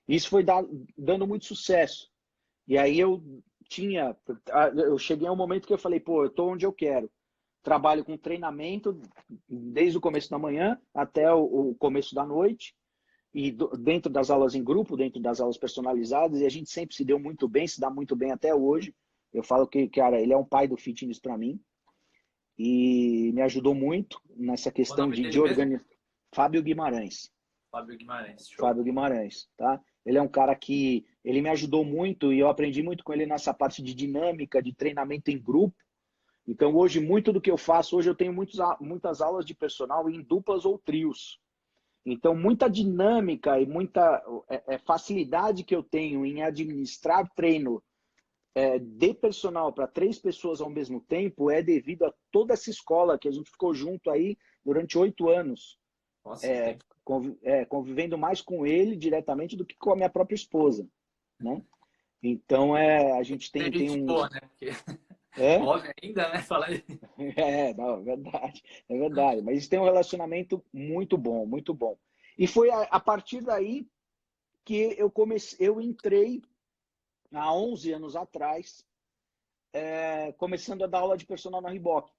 [0.08, 0.45] Isso foi
[0.97, 2.12] dando muito sucesso.
[2.67, 3.23] E aí eu
[3.69, 4.15] tinha,
[4.75, 7.10] eu cheguei a um momento que eu falei, pô, eu estou onde eu quero.
[7.63, 8.99] Trabalho com treinamento
[9.49, 12.75] desde o começo da manhã até o começo da noite
[13.34, 17.03] e dentro das aulas em grupo, dentro das aulas personalizadas, e a gente sempre se
[17.03, 18.93] deu muito bem, se dá muito bem até hoje.
[19.34, 21.60] Eu falo que, cara, ele é um pai do fitness para mim
[22.58, 25.84] e me ajudou muito nessa questão de, de organizar.
[26.34, 27.32] Fábio Guimarães.
[27.72, 28.48] Fábio Guimarães.
[28.48, 28.65] Show.
[28.65, 29.82] Fábio Guimarães, tá?
[30.06, 33.26] Ele é um cara que ele me ajudou muito e eu aprendi muito com ele
[33.26, 35.76] nessa parte de dinâmica, de treinamento em grupo.
[36.48, 40.10] Então hoje muito do que eu faço hoje eu tenho muitos, muitas aulas de personal
[40.10, 41.39] em duplas ou trios.
[42.06, 47.82] Então, muita dinâmica e muita é, é, facilidade que eu tenho em administrar treino
[48.56, 53.20] é, de personal para três pessoas ao mesmo tempo é devido a toda essa escola
[53.20, 55.78] que a gente ficou junto aí durante oito anos.
[56.24, 60.36] Nossa, é, conv, é, convivendo mais com ele diretamente do que com a minha própria
[60.36, 60.88] esposa.
[61.39, 61.62] Né?
[62.24, 64.06] Então, é, a gente tem, tem um...
[64.06, 64.39] Boa, né?
[64.39, 64.70] Porque...
[65.38, 65.58] É?
[65.60, 66.41] Homem ainda, né?
[66.41, 66.84] Fala aí.
[67.38, 69.41] É, não, é verdade, é verdade.
[69.41, 71.98] Mas eles têm um relacionamento muito bom, muito bom.
[72.38, 73.86] E foi a, a partir daí
[74.63, 76.41] que eu comecei, eu entrei
[77.38, 78.86] há 11 anos atrás,
[79.74, 82.10] é, começando a dar aula de personal na Riboc.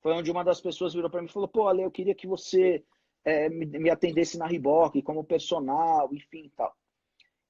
[0.00, 2.26] Foi onde uma das pessoas virou para mim e falou: pô, Ale, eu queria que
[2.26, 2.84] você
[3.24, 6.74] é, me, me, atendesse na Riboc como personal, enfim tal.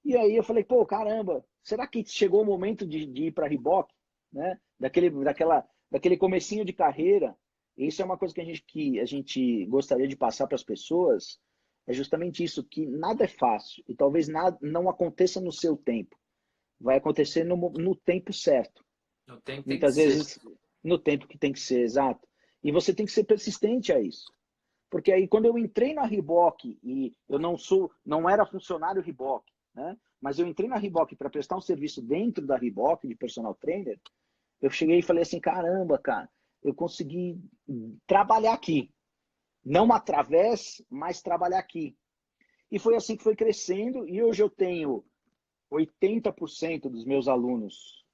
[0.04, 3.46] E aí eu falei: pô, caramba, será que chegou o momento de, de ir para
[3.46, 3.90] a Riboc?
[4.32, 4.58] né?
[4.78, 7.36] Daquele, daquela, daquele comecinho de carreira.
[7.76, 10.64] Isso é uma coisa que a gente, que a gente gostaria de passar para as
[10.64, 11.38] pessoas.
[11.86, 16.16] É justamente isso, que nada é fácil e talvez nada não aconteça no seu tempo.
[16.80, 18.84] Vai acontecer no, no tempo certo.
[19.26, 20.40] No tempo Muitas vezes ser.
[20.82, 22.26] no tempo que tem que ser, exato.
[22.62, 24.32] E você tem que ser persistente a isso.
[24.90, 29.44] Porque aí quando eu entrei na Riboc e eu não sou, não era funcionário Riboc,
[29.74, 29.96] né?
[30.20, 34.00] Mas eu entrei na Riboc para prestar um serviço dentro da Riboc de personal trainer,
[34.60, 36.28] eu cheguei e falei assim, caramba, cara,
[36.62, 37.40] eu consegui
[38.06, 38.90] trabalhar aqui.
[39.64, 41.96] Não através, mas trabalhar aqui.
[42.70, 45.04] E foi assim que foi crescendo e hoje eu tenho
[45.70, 48.04] 80% dos meus alunos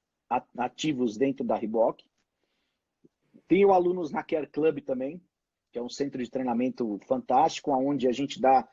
[0.57, 2.01] ativos dentro da Riboc.
[3.47, 5.21] Tenho alunos na Care Club também,
[5.71, 8.67] que é um centro de treinamento fantástico, onde a gente dá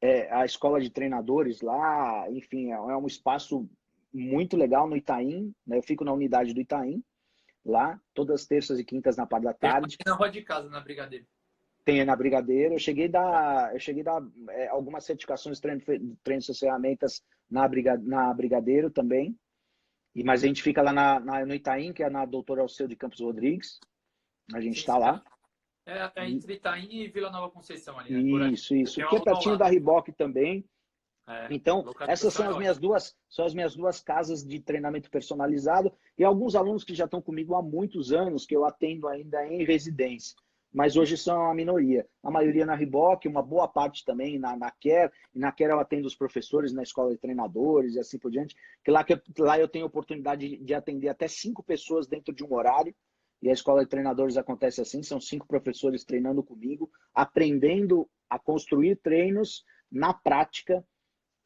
[0.00, 3.68] é, a escola de treinadores lá, enfim, é, é um espaço
[4.12, 5.78] muito legal no Itaim, né?
[5.78, 7.02] Eu fico na unidade do Itaim
[7.64, 9.96] lá, todas as terças e quintas na parte da tarde.
[10.06, 11.26] Na rua de casa, na Brigadeiro.
[11.88, 12.74] Tem na Brigadeiro.
[12.74, 14.20] Eu cheguei da, eu cheguei da
[14.50, 15.80] é, algumas certificações de treino,
[16.22, 19.34] treino de ferramentas na, Briga, na Brigadeiro também.
[20.14, 22.86] E, mas a gente fica lá na, na, no Itaim, que é na Doutora Alceu
[22.86, 23.80] de Campos Rodrigues.
[24.52, 25.24] A gente está lá.
[25.86, 28.12] É, é entre Itaim e Vila Nova Conceição ali.
[28.12, 28.50] Né?
[28.50, 29.02] Isso, isso.
[29.02, 30.68] Aqui é pertinho da Riboc também.
[31.26, 35.90] É, então, essas são as minhas duas, são as minhas duas casas de treinamento personalizado
[36.18, 39.64] e alguns alunos que já estão comigo há muitos anos, que eu atendo ainda em
[39.64, 40.36] residência.
[40.72, 42.06] Mas hoje são a minoria.
[42.22, 45.10] A maioria na Riboc, uma boa parte também na, na Care.
[45.34, 48.54] E na Care eu atendo os professores na escola de treinadores e assim por diante.
[48.84, 52.44] Que lá, que lá eu tenho oportunidade de, de atender até cinco pessoas dentro de
[52.44, 52.94] um horário.
[53.40, 58.96] E a escola de treinadores acontece assim: são cinco professores treinando comigo, aprendendo a construir
[58.96, 60.84] treinos na prática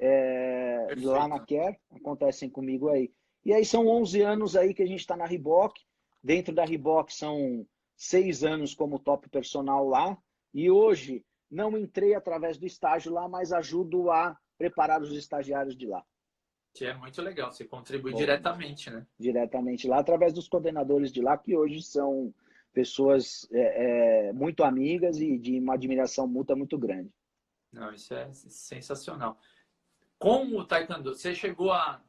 [0.00, 3.12] é, lá na Care, acontecem comigo aí.
[3.44, 5.76] E aí são 11 anos aí que a gente está na Riboc.
[6.22, 7.66] Dentro da Riboc são
[8.02, 10.18] seis anos como top personal lá.
[10.52, 15.86] E hoje não entrei através do estágio lá, mas ajudo a preparar os estagiários de
[15.86, 16.04] lá.
[16.74, 19.06] Que é muito legal, você contribui Bom, diretamente, né?
[19.18, 22.34] Diretamente lá, através dos coordenadores de lá, que hoje são
[22.72, 27.12] pessoas é, é, muito amigas e de uma admiração mútua muito grande.
[27.70, 29.38] Não, isso é sensacional.
[30.18, 32.02] Com o Taekwondo, você chegou a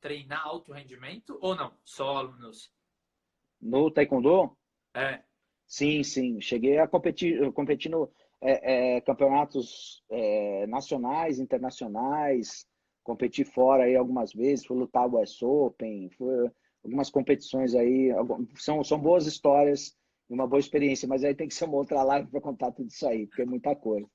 [0.00, 1.76] treinar alto rendimento ou não?
[1.84, 2.72] Só alunos?
[3.60, 4.56] No Taekwondo?
[4.98, 5.22] É.
[5.66, 6.40] Sim, sim.
[6.40, 7.40] Cheguei a competir,
[7.90, 12.66] no é, é, campeonatos é, nacionais, internacionais,
[13.02, 16.50] competi fora aí algumas vezes, fui lutar o West Open, fui,
[16.82, 18.10] algumas competições aí.
[18.56, 19.96] São, são boas histórias
[20.28, 22.88] e uma boa experiência, mas aí tem que ser uma outra live para contar tudo
[22.88, 24.08] isso aí, porque é muita coisa.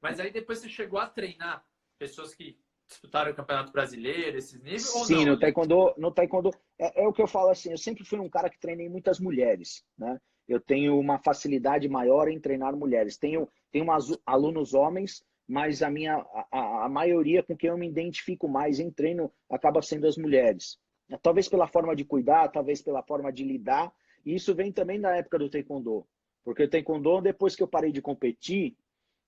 [0.00, 1.64] Mas aí depois você chegou a treinar
[1.98, 4.82] pessoas que disputaram o Campeonato Brasileiro, esses níveis?
[4.82, 8.18] Sim, no taekwondo, no taekwondo é, é, o que eu falo assim, eu sempre fui
[8.18, 10.18] um cara que treinei muitas mulheres, né?
[10.48, 13.18] Eu tenho uma facilidade maior em treinar mulheres.
[13.18, 17.86] Tenho, tenho umas, alunos homens, mas a minha a, a maioria com quem eu me
[17.86, 20.78] identifico mais em treino acaba sendo as mulheres.
[21.22, 23.92] Talvez pela forma de cuidar, talvez pela forma de lidar.
[24.24, 26.06] E isso vem também da época do taekwondo.
[26.42, 28.74] Porque o taekwondo, depois que eu parei de competir,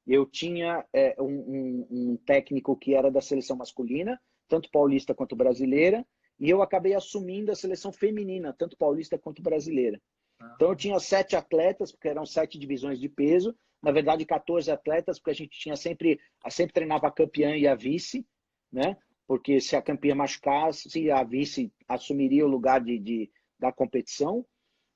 [0.07, 5.37] eu tinha é, um, um, um, técnico que era da seleção masculina, tanto paulista quanto
[5.37, 6.05] brasileira,
[6.39, 10.01] e eu acabei assumindo a seleção feminina, tanto paulista quanto brasileira.
[10.41, 10.53] Ah.
[10.57, 15.19] Então eu tinha sete atletas, porque eram sete divisões de peso, na verdade 14 atletas,
[15.19, 18.27] porque a gente tinha sempre, sempre treinava a campeã e a vice,
[18.73, 18.97] né?
[19.27, 24.45] Porque se a campeã machucasse, a vice assumiria o lugar de, de da competição.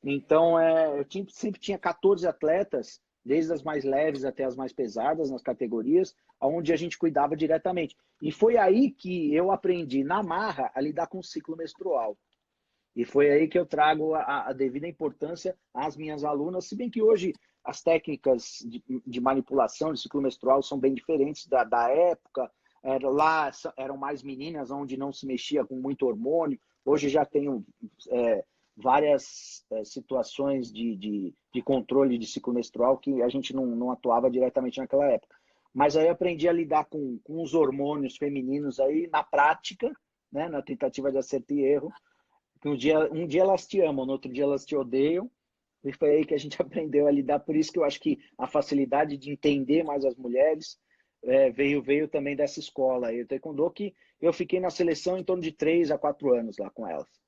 [0.02, 4.72] Então, é, eu tinha, sempre tinha 14 atletas desde as mais leves até as mais
[4.72, 7.96] pesadas nas categorias, onde a gente cuidava diretamente.
[8.20, 12.16] E foi aí que eu aprendi na marra a lidar com o ciclo menstrual.
[12.94, 16.90] E foi aí que eu trago a, a devida importância às minhas alunas, se bem
[16.90, 17.32] que hoje
[17.64, 22.50] as técnicas de, de manipulação de ciclo menstrual são bem diferentes da, da época.
[22.82, 26.60] Era, lá eram mais meninas, onde não se mexia com muito hormônio.
[26.84, 27.64] Hoje já tenho
[28.10, 28.44] é,
[28.76, 33.90] várias é, situações de, de, de, controle de ciclo menstrual que a gente não, não
[33.90, 35.34] atuava diretamente naquela época.
[35.72, 39.92] Mas aí aprendi a lidar com, com os hormônios femininos aí na prática,
[40.32, 41.92] né, na tentativa de acerto e erro.
[42.64, 45.30] Um dia, um dia elas te amam, no outro dia elas te odeiam.
[45.84, 47.40] E foi aí que a gente aprendeu a lidar.
[47.40, 50.78] Por isso que eu acho que a facilidade de entender mais as mulheres
[51.24, 53.12] é, veio, veio também dessa escola.
[53.12, 56.70] Eu taekwondo que eu fiquei na seleção em torno de três a quatro anos lá
[56.70, 57.23] com elas.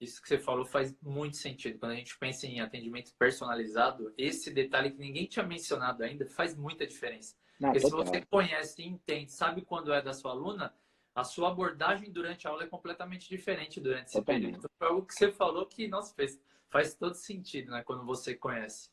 [0.00, 1.78] Isso que você falou faz muito sentido.
[1.78, 6.56] Quando a gente pensa em atendimento personalizado, esse detalhe que ninguém tinha mencionado ainda faz
[6.56, 7.36] muita diferença.
[7.58, 10.72] Não, Porque se você conhece e entende, sabe quando é da sua aluna,
[11.12, 14.42] a sua abordagem durante a aula é completamente diferente durante esse Totalmente.
[14.42, 14.58] período.
[14.58, 17.82] Então, foi algo que você falou que, nossa, fez, faz todo sentido, né?
[17.82, 18.90] Quando você conhece.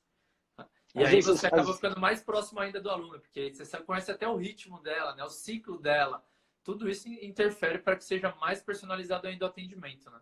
[0.96, 4.10] E às aí vezes, você acaba ficando mais próximo ainda do aluno, porque você conhece
[4.10, 5.24] até o ritmo dela, né?
[5.24, 6.26] O ciclo dela.
[6.64, 10.20] Tudo isso interfere para que seja mais personalizado ainda o atendimento, né?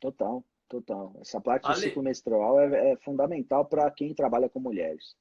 [0.00, 1.16] Total, total.
[1.20, 1.74] Essa parte Ale...
[1.74, 5.16] do ciclo menstrual é, é fundamental para quem trabalha com mulheres.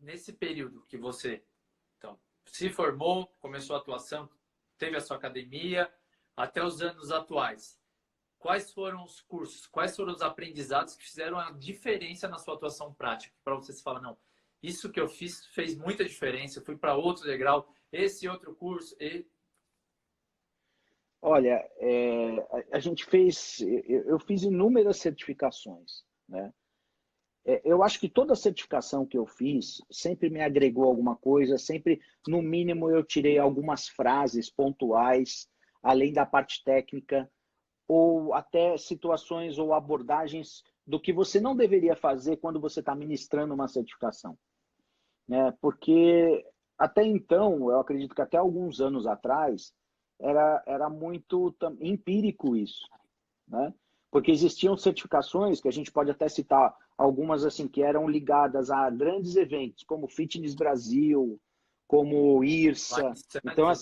[0.00, 1.44] Nesse período que você
[1.98, 4.28] então, se formou, começou a atuação,
[4.76, 5.92] teve a sua academia,
[6.36, 7.78] até os anos atuais,
[8.38, 12.92] quais foram os cursos, quais foram os aprendizados que fizeram a diferença na sua atuação
[12.92, 13.34] prática?
[13.44, 14.18] Para você se falar, não,
[14.60, 18.96] isso que eu fiz fez muita diferença, eu fui para outro degrau, esse outro curso,
[18.98, 19.24] e
[21.24, 26.52] Olha, é, a, gente fez, eu, eu, fiz inúmeras certificações, né?
[27.44, 32.00] É, eu acho que toda certificação que eu fiz sempre me agregou alguma coisa, sempre,
[32.26, 35.48] no mínimo, eu tirei algumas frases pontuais,
[35.80, 37.30] além da parte técnica,
[37.86, 43.54] ou até situações ou abordagens do que você não deveria fazer quando você está ministrando
[43.54, 44.36] uma certificação.
[45.28, 45.52] Né?
[45.60, 46.44] Porque
[46.76, 49.72] até então, eu acredito que até alguns anos atrás,
[50.22, 52.88] era, era muito empírico isso,
[53.46, 53.74] né?
[54.10, 58.88] Porque existiam certificações que a gente pode até citar algumas assim que eram ligadas a
[58.90, 61.40] grandes eventos como Fitness Brasil,
[61.86, 63.12] como IRSA.
[63.44, 63.74] Então, a,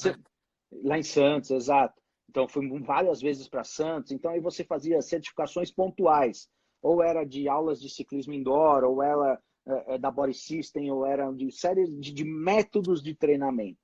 [0.73, 2.01] Lá em Santos, exato.
[2.29, 4.13] Então, fui várias vezes para Santos.
[4.13, 6.49] Então, aí você fazia certificações pontuais.
[6.81, 11.05] Ou era de aulas de ciclismo indoor, ou era é, é, da Body System, ou
[11.05, 13.80] era de série de, de métodos de treinamento.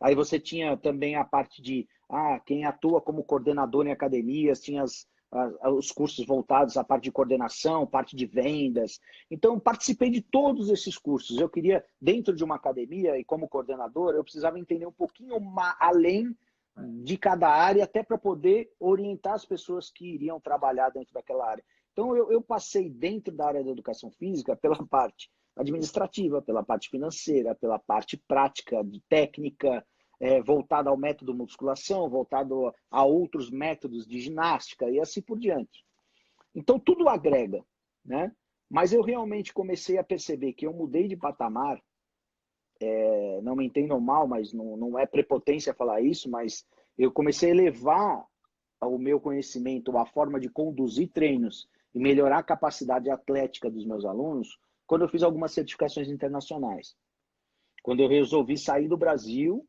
[0.00, 4.82] Aí você tinha também a parte de ah, quem atua como coordenador em academias, tinha
[4.82, 5.06] as,
[5.64, 8.98] os cursos voltados à parte de coordenação, parte de vendas.
[9.30, 11.38] Então, participei de todos esses cursos.
[11.38, 15.36] Eu queria, dentro de uma academia e como coordenador, eu precisava entender um pouquinho
[15.78, 16.34] além
[17.02, 21.64] de cada área, até para poder orientar as pessoas que iriam trabalhar dentro daquela área.
[21.92, 25.28] Então, eu, eu passei dentro da área da educação física pela parte
[25.58, 29.84] administrativa, pela parte financeira, pela parte prática, de técnica,
[30.20, 35.84] é, voltado ao método musculação, voltado a outros métodos de ginástica e assim por diante.
[36.54, 37.64] Então, tudo agrega,
[38.04, 38.32] né?
[38.70, 41.80] Mas eu realmente comecei a perceber que eu mudei de patamar,
[42.80, 46.66] é, não me entendam mal, mas não, não é prepotência falar isso, mas
[46.96, 48.24] eu comecei a elevar
[48.80, 54.04] o meu conhecimento, a forma de conduzir treinos e melhorar a capacidade atlética dos meus
[54.04, 56.96] alunos quando eu fiz algumas certificações internacionais.
[57.82, 59.64] Quando eu resolvi sair do Brasil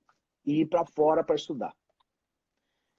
[0.46, 1.76] e ir para fora para estudar.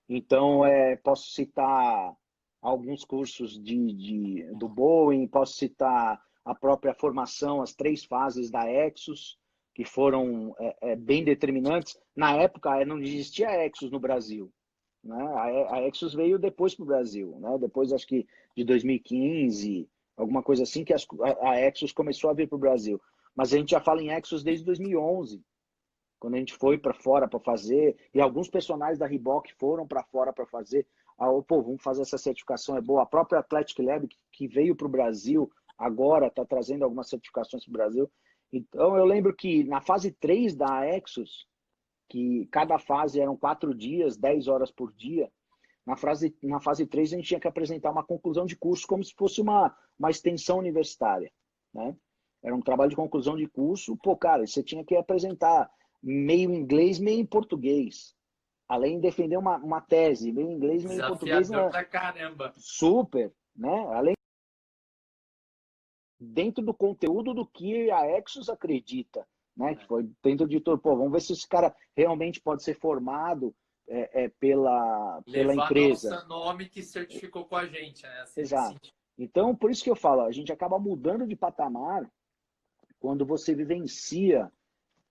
[0.06, 2.14] Então, é, posso citar
[2.60, 8.70] alguns cursos de, de, do Boeing, posso citar a própria formação, as três fases da
[8.70, 9.38] Exos,
[9.74, 11.98] que foram é, é, bem determinantes.
[12.14, 14.52] Na época, não existia Exos no Brasil.
[15.02, 15.16] Né?
[15.16, 17.56] A, a Exos veio depois para o Brasil, né?
[17.58, 19.88] depois acho que de 2015,
[20.20, 20.96] alguma coisa assim, que a,
[21.42, 23.00] a Exos começou a vir para o Brasil.
[23.34, 25.42] Mas a gente já fala em Exos desde 2011
[26.20, 30.04] quando a gente foi para fora para fazer, e alguns personagens da Reebok foram para
[30.04, 30.86] fora para fazer.
[31.18, 33.02] Ah, pô, vamos fazer essa certificação, é boa.
[33.02, 37.70] A própria Athletic Lab, que veio para o Brasil agora, está trazendo algumas certificações para
[37.70, 38.12] o Brasil.
[38.52, 41.48] Então, eu lembro que na fase 3 da Exos,
[42.06, 45.32] que cada fase eram quatro dias, 10 horas por dia,
[45.90, 49.02] na fase, na fase 3 a gente tinha que apresentar uma conclusão de curso como
[49.02, 51.32] se fosse uma, uma extensão universitária,
[51.74, 51.96] né?
[52.42, 53.96] Era um trabalho de conclusão de curso.
[53.96, 55.68] Pô, cara, você tinha que apresentar
[56.00, 58.14] meio inglês, meio em português.
[58.68, 61.50] Além de defender uma, uma tese, meio inglês, meio em português.
[61.50, 61.68] Né?
[61.68, 62.54] Pra caramba.
[62.56, 63.86] Super, né?
[63.92, 64.14] Além
[66.20, 69.26] dentro do conteúdo do que a Exos acredita,
[69.56, 69.74] né?
[69.74, 73.52] Que foi dentro de todo, pô, vamos ver se esse cara realmente pode ser formado
[73.90, 76.10] é, é pela, pela Levar empresa.
[76.10, 78.20] Nosso nome que certificou com a gente, né?
[78.20, 78.92] Assim, Exato.
[79.18, 82.08] Então, por isso que eu falo, a gente acaba mudando de patamar
[83.00, 84.50] quando você vivencia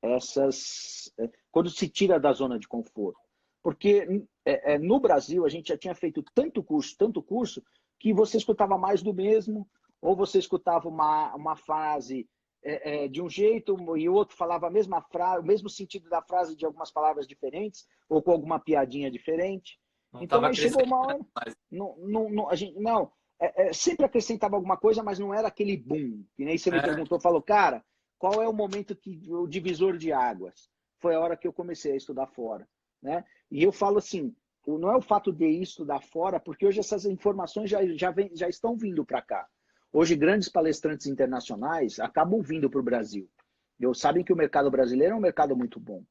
[0.02, 1.12] essas.
[1.20, 3.20] É, quando se tira da zona de conforto.
[3.62, 7.62] Porque é, é, no Brasil a gente já tinha feito tanto curso, tanto curso,
[8.00, 9.70] que você escutava mais do mesmo,
[10.02, 12.26] ou você escutava uma, uma frase
[12.64, 16.10] é, é, de um jeito e o outro falava a mesma frase, o mesmo sentido
[16.10, 19.80] da frase de algumas palavras diferentes, ou com alguma piadinha diferente.
[20.12, 21.20] Não então aí chegou uma hora.
[21.72, 25.78] Não, não, não, a gente, não é, sempre acrescentava alguma coisa, mas não era aquele
[25.78, 26.24] boom.
[26.36, 27.84] Que nem você me perguntou, falou, cara,
[28.18, 30.70] qual é o momento que o divisor de águas?
[31.00, 32.68] Foi a hora que eu comecei a estudar fora,
[33.02, 33.24] né?
[33.50, 34.36] E eu falo assim,
[34.68, 38.50] não é o fato de estudar fora, porque hoje essas informações já, já, vem, já
[38.50, 39.48] estão vindo para cá.
[39.92, 43.30] Hoje, grandes palestrantes internacionais acabam vindo para o Brasil.
[43.80, 46.04] Eu sabem que o mercado brasileiro é um mercado muito bom,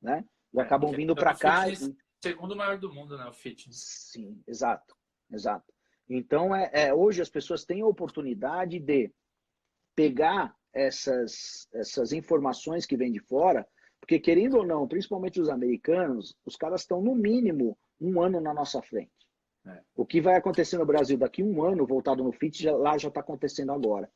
[0.00, 0.24] né?
[0.52, 1.68] E acabam é, vindo para cá.
[1.68, 1.76] E...
[2.22, 3.26] Segundo maior do mundo, né?
[3.26, 4.10] O fitness.
[4.12, 4.94] Sim, exato,
[5.32, 5.72] exato.
[6.08, 9.12] Então, é, é, hoje as pessoas têm a oportunidade de
[9.96, 13.66] pegar essas, essas informações que vêm de fora,
[14.00, 18.52] porque querendo ou não, principalmente os americanos, os caras estão no mínimo um ano na
[18.52, 19.23] nossa frente.
[19.66, 19.80] É.
[19.96, 22.98] O que vai acontecer no Brasil daqui a um ano, voltado no fit, já, lá
[22.98, 24.10] já está acontecendo agora.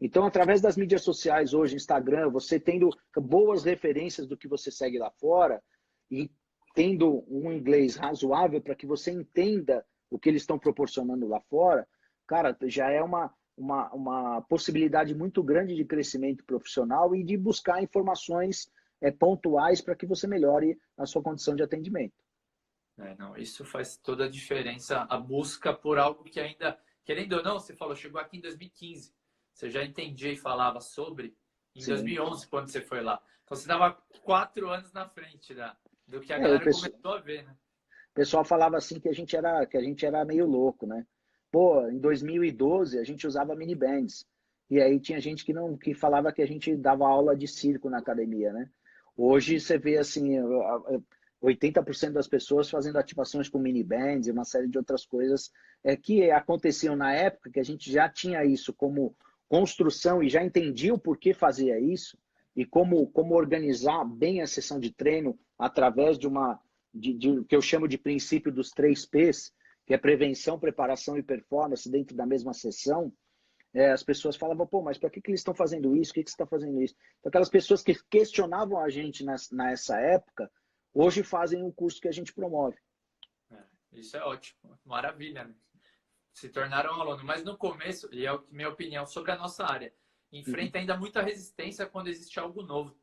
[0.00, 4.98] Então, através das mídias sociais hoje, Instagram, você tendo boas referências do que você segue
[4.98, 5.62] lá fora
[6.10, 6.30] e
[6.74, 11.86] tendo um inglês razoável para que você entenda o que eles estão proporcionando lá fora,
[12.26, 17.82] cara, já é uma, uma, uma possibilidade muito grande de crescimento profissional e de buscar
[17.82, 22.14] informações é, pontuais para que você melhore a sua condição de atendimento.
[23.00, 25.06] É, não, isso faz toda a diferença.
[25.08, 29.12] A busca por algo que ainda, querendo ou não, você falou, chegou aqui em 2015.
[29.52, 31.36] Você já entendia e falava sobre
[31.74, 31.92] em Sim.
[31.92, 33.22] 2011, quando você foi lá.
[33.44, 33.92] Então você estava
[34.22, 35.76] quatro anos na frente da,
[36.06, 37.56] do que a é, galera pessoal, começou a ver, né?
[38.10, 41.06] O pessoal falava assim que a gente era, que a gente era meio louco, né?
[41.50, 44.26] Pô, em 2012 a gente usava mini bands.
[44.68, 47.90] E aí tinha gente que não que falava que a gente dava aula de circo
[47.90, 48.70] na academia, né?
[49.16, 50.38] Hoje você vê assim,
[51.42, 55.50] 80% das pessoas fazendo ativações com mini bands e uma série de outras coisas
[55.82, 59.16] é, que aconteciam na época que a gente já tinha isso como
[59.48, 62.18] construção e já entendia o porquê fazia isso
[62.54, 66.60] e como, como organizar bem a sessão de treino através de uma,
[66.92, 69.52] de, de, que eu chamo de princípio dos três P's,
[69.86, 73.12] que é prevenção, preparação e performance dentro da mesma sessão,
[73.72, 76.10] é, as pessoas falavam, pô, mas para que, que eles estão fazendo isso?
[76.10, 76.94] Por que, que você está fazendo isso?
[77.18, 80.50] Então, aquelas pessoas que questionavam a gente nessa, nessa época,
[80.94, 82.78] hoje fazem o curso que a gente promove.
[83.50, 83.62] É,
[83.92, 85.44] isso é ótimo, maravilha.
[85.44, 85.54] Né?
[86.32, 87.24] Se tornaram aluno.
[87.24, 89.92] Mas no começo, e é a minha opinião sobre a nossa área,
[90.32, 90.82] enfrenta uhum.
[90.82, 92.96] ainda muita resistência quando existe algo novo.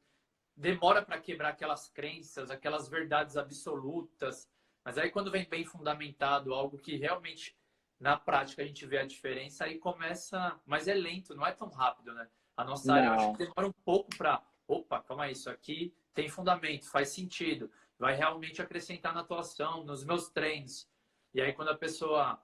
[0.55, 4.49] Demora para quebrar aquelas crenças, aquelas verdades absolutas.
[4.83, 7.55] Mas aí quando vem bem fundamentado, algo que realmente
[7.99, 11.69] na prática a gente vê a diferença, aí começa, mas é lento, não é tão
[11.69, 12.29] rápido, né?
[12.55, 16.27] A nossa área acho que demora um pouco para, opa, calma aí, isso aqui tem
[16.27, 20.89] fundamento, faz sentido, vai realmente acrescentar na atuação, nos meus treinos.
[21.31, 22.41] E aí quando a pessoa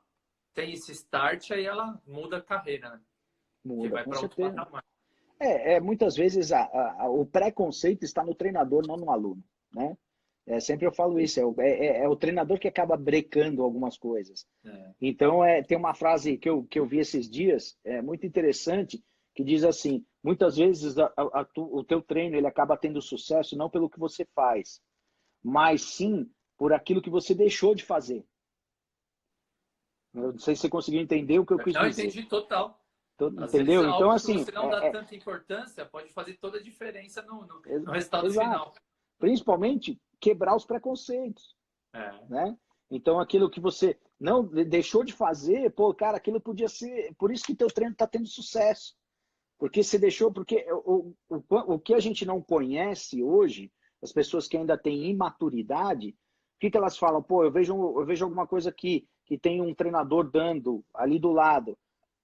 [0.53, 3.01] tem esse start, aí ela muda a carreira, né?
[3.65, 4.55] Muda, vai com certeza.
[5.39, 6.61] É, é, muitas vezes a,
[6.99, 9.43] a, o preconceito está no treinador, não no aluno,
[9.73, 9.97] né?
[10.45, 13.63] É, sempre eu falo isso, é o, é, é, é o treinador que acaba brecando
[13.63, 14.45] algumas coisas.
[14.63, 14.91] É.
[15.01, 19.03] Então, é, tem uma frase que eu, que eu vi esses dias, é muito interessante,
[19.33, 23.69] que diz assim, muitas vezes a, a, o teu treino ele acaba tendo sucesso não
[23.69, 24.81] pelo que você faz,
[25.43, 28.25] mas sim por aquilo que você deixou de fazer.
[30.13, 32.03] Eu não sei se você conseguiu entender o que eu quis não, dizer.
[32.03, 32.79] Não, entendi total.
[33.19, 33.87] Entendeu?
[33.87, 34.39] Então, assim.
[34.39, 38.27] Se você não dá tanta importância, pode fazer toda a diferença no, no, no resultado
[38.27, 38.47] exato.
[38.47, 38.73] final.
[39.19, 41.55] Principalmente quebrar os preconceitos.
[41.93, 42.25] É.
[42.29, 42.57] Né?
[42.89, 47.13] Então, aquilo que você não deixou de fazer, pô, cara, aquilo podia ser.
[47.15, 48.95] Por isso que teu treino está tendo sucesso.
[49.57, 54.47] Porque você deixou, porque o, o, o que a gente não conhece hoje, as pessoas
[54.47, 57.21] que ainda têm imaturidade, o que, que elas falam?
[57.21, 61.31] Pô, eu vejo, eu vejo alguma coisa aqui que tem um treinador dando ali do
[61.31, 61.77] lado.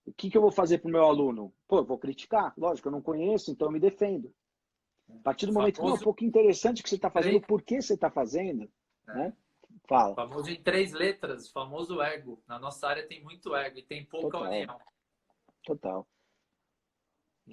[0.06, 1.54] O que, que eu vou fazer para o meu aluno?
[1.68, 2.54] Pô, eu vou criticar.
[2.58, 4.34] Lógico, eu não conheço, então eu me defendo.
[5.10, 5.94] A partir do momento famoso...
[5.94, 8.70] que é um pouco interessante o que você está fazendo, por que você está fazendo,
[9.08, 9.14] é.
[9.14, 9.34] né?
[9.88, 10.16] Fala.
[10.16, 12.42] Famoso em três letras, famoso ego.
[12.48, 14.52] Na nossa área tem muito ego e tem pouca Total.
[14.52, 14.80] união.
[15.64, 16.08] Total.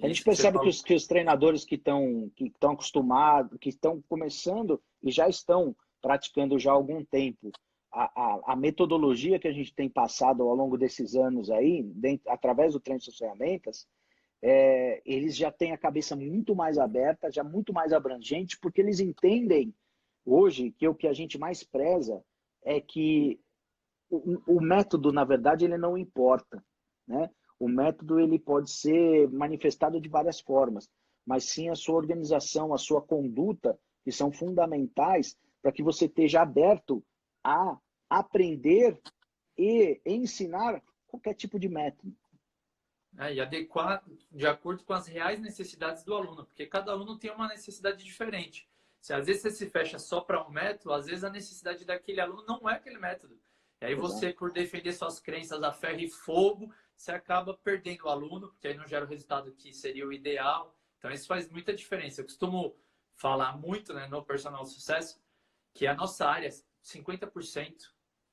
[0.01, 4.01] A gente percebe que os, que os, treinadores que estão que estão acostumados, que estão
[4.07, 7.51] começando e já estão praticando já há algum tempo
[7.91, 12.29] a, a, a, metodologia que a gente tem passado ao longo desses anos aí, dentro,
[12.29, 13.87] através do treino de ferramentas,
[14.41, 18.99] é, eles já têm a cabeça muito mais aberta, já muito mais abrangente, porque eles
[18.99, 19.73] entendem
[20.25, 22.23] hoje que o que a gente mais preza
[22.63, 23.39] é que
[24.09, 26.63] o, o método, na verdade, ele não importa,
[27.07, 27.29] né?
[27.59, 30.89] O método ele pode ser manifestado de várias formas,
[31.25, 36.41] mas sim a sua organização, a sua conduta, que são fundamentais para que você esteja
[36.41, 37.03] aberto
[37.43, 37.77] a
[38.09, 38.99] aprender
[39.57, 42.15] e ensinar qualquer tipo de método.
[43.17, 47.31] É, e adequar de acordo com as reais necessidades do aluno, porque cada aluno tem
[47.31, 48.69] uma necessidade diferente.
[49.01, 52.21] Se às vezes você se fecha só para um método, às vezes a necessidade daquele
[52.21, 53.39] aluno não é aquele método.
[53.81, 58.09] E aí você, por defender suas crenças a ferro e fogo, você acaba perdendo o
[58.09, 60.75] aluno, porque aí não gera o resultado que seria o ideal.
[60.97, 62.21] Então isso faz muita diferença.
[62.21, 62.75] Eu costumo
[63.15, 65.21] falar muito né, no personal sucesso
[65.73, 66.49] que a nossa área,
[66.83, 67.75] 50%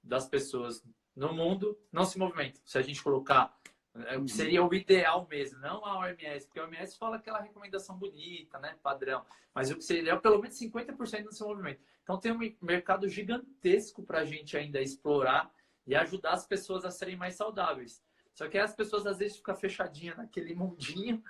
[0.02, 0.82] das pessoas
[1.14, 2.60] no mundo não se movimentam.
[2.64, 3.54] Se a gente colocar
[3.94, 4.26] é, uhum.
[4.26, 8.76] Seria o ideal mesmo, não a OMS, porque a OMS fala aquela recomendação bonita, né,
[8.82, 11.80] padrão, mas o que seria pelo menos 50% do seu movimento.
[12.02, 15.48] Então tem um mercado gigantesco para a gente ainda explorar
[15.86, 18.02] e ajudar as pessoas a serem mais saudáveis.
[18.35, 21.22] Só que as pessoas às vezes ficam fechadinhas naquele mundinho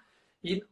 [0.42, 0.64] e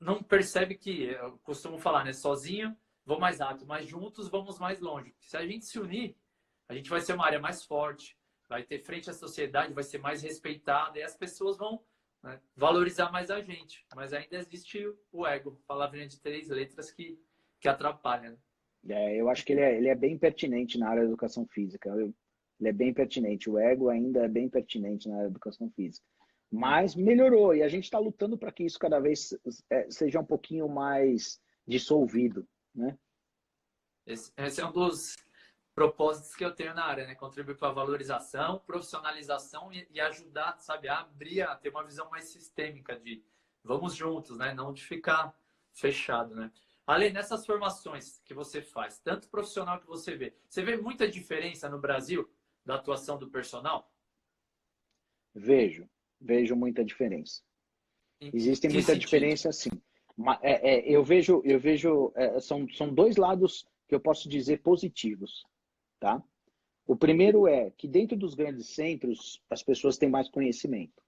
[0.00, 4.80] não percebe que, eu costumo falar, né, sozinho vou mais rápido, mas juntos vamos mais
[4.80, 5.14] longe.
[5.20, 6.16] Se a gente se unir,
[6.68, 8.16] a gente vai ser uma área mais forte,
[8.48, 11.84] vai ter frente à sociedade, vai ser mais respeitada e as pessoas vão
[12.22, 13.84] né, valorizar mais a gente.
[13.94, 17.20] Mas ainda existe o ego, palavrinha de três letras que,
[17.60, 18.30] que atrapalha.
[18.30, 18.38] Né?
[18.88, 21.90] É, eu acho que ele é, ele é bem pertinente na área da educação física.
[21.90, 22.14] Eu,
[22.64, 23.50] ele é bem pertinente.
[23.50, 26.06] O ego ainda é bem pertinente na educação física.
[26.50, 29.36] Mas melhorou e a gente está lutando para que isso cada vez
[29.68, 32.96] é, seja um pouquinho mais dissolvido, né?
[34.06, 35.16] Esse, esse é um dos
[35.74, 37.14] propósitos que eu tenho na área, né?
[37.14, 42.08] Contribuir para a valorização, profissionalização e, e, ajudar, sabe, a abrir, a ter uma visão
[42.10, 43.22] mais sistêmica de
[43.62, 44.54] vamos juntos, né?
[44.54, 45.36] Não de ficar
[45.72, 46.52] fechado, né?
[46.86, 51.68] Além dessas formações que você faz, tanto profissional que você vê, você vê muita diferença
[51.68, 52.30] no Brasil
[52.64, 53.90] da atuação do personal?
[55.34, 55.88] Vejo,
[56.20, 57.42] vejo muita diferença.
[58.20, 59.00] Existe muita sentido?
[59.00, 59.70] diferença, sim.
[60.40, 64.62] É, é, eu vejo, eu vejo, é, são, são dois lados que eu posso dizer
[64.62, 65.44] positivos.
[65.98, 66.22] Tá?
[66.86, 71.02] O primeiro é que dentro dos grandes centros as pessoas têm mais conhecimento.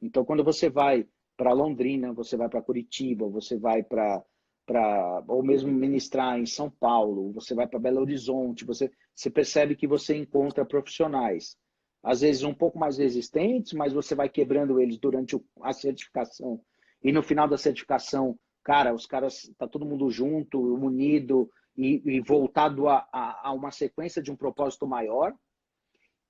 [0.00, 4.22] Então, quando você vai para Londrina, você vai para Curitiba, você vai para
[4.66, 9.76] para ou mesmo ministrar em São Paulo, você vai para Belo Horizonte, você, você percebe
[9.76, 11.56] que você encontra profissionais,
[12.02, 16.60] às vezes um pouco mais resistentes, mas você vai quebrando eles durante a certificação.
[17.02, 22.20] E no final da certificação, cara, os caras, tá todo mundo junto, unido e, e
[22.20, 25.34] voltado a, a, a uma sequência de um propósito maior.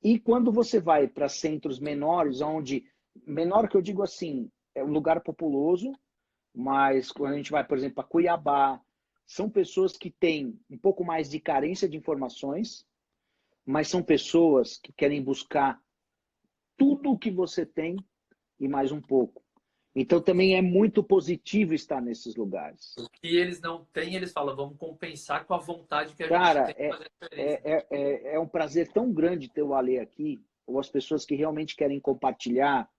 [0.03, 2.85] E quando você vai para centros menores, onde,
[3.27, 5.93] menor que eu digo assim, é um lugar populoso,
[6.55, 8.81] mas quando a gente vai, por exemplo, para Cuiabá,
[9.31, 12.85] são pessoas que têm um pouco mais de carência de informações,
[13.65, 15.81] mas são pessoas que querem buscar
[16.77, 17.97] tudo o que você tem
[18.59, 19.41] e mais um pouco.
[19.95, 22.97] Então também é muito positivo estar nesses lugares.
[22.99, 26.67] O que eles não têm, eles falam, vamos compensar com a vontade que a Cara,
[26.67, 30.45] gente tem fazer é, é, é, é um prazer tão grande ter o Ale aqui,
[30.67, 32.91] ou as pessoas que realmente querem compartilhar,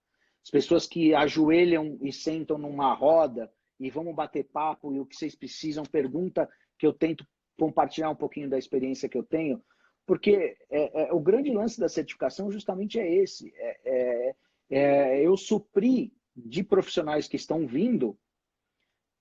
[0.42, 3.52] as pessoas que ajoelham e sentam numa roda
[3.82, 7.26] e vamos bater papo e o que vocês precisam, pergunta que eu tento
[7.60, 9.62] compartilhar um pouquinho da experiência que eu tenho,
[10.06, 14.36] porque é, é, o grande lance da certificação justamente é esse, é, é,
[14.70, 18.18] é eu supri de profissionais que estão vindo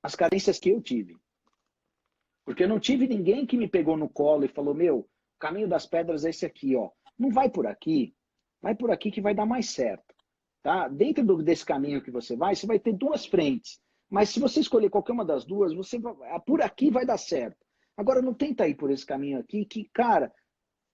[0.03, 1.17] as carências que eu tive.
[2.45, 5.69] Porque eu não tive ninguém que me pegou no colo e falou: Meu, o caminho
[5.69, 6.91] das pedras é esse aqui, ó.
[7.19, 8.15] Não vai por aqui,
[8.61, 10.15] vai por aqui que vai dar mais certo.
[10.63, 10.89] Tá?
[10.89, 13.81] Dentro do, desse caminho que você vai, você vai ter duas frentes.
[14.11, 17.65] Mas se você escolher qualquer uma das duas, você vai, por aqui vai dar certo.
[17.97, 20.33] Agora, não tenta ir por esse caminho aqui, que, cara,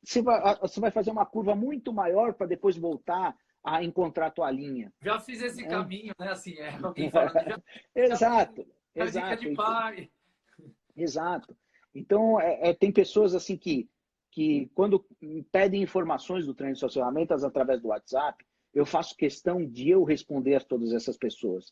[0.05, 4.31] você vai, você vai fazer uma curva muito maior para depois voltar a encontrar a
[4.31, 4.93] tua linha.
[5.03, 5.69] Já fiz esse é.
[5.69, 6.29] caminho, né?
[6.31, 7.63] Assim, é, alguém já,
[7.97, 9.41] exato, já exato.
[9.41, 10.11] de pai.
[10.97, 11.55] Exato.
[11.95, 13.87] Então, é, é, tem pessoas assim que,
[14.31, 15.07] que quando
[15.53, 18.43] pedem informações do treino de socialamentas através do WhatsApp,
[18.73, 21.71] eu faço questão de eu responder a todas essas pessoas.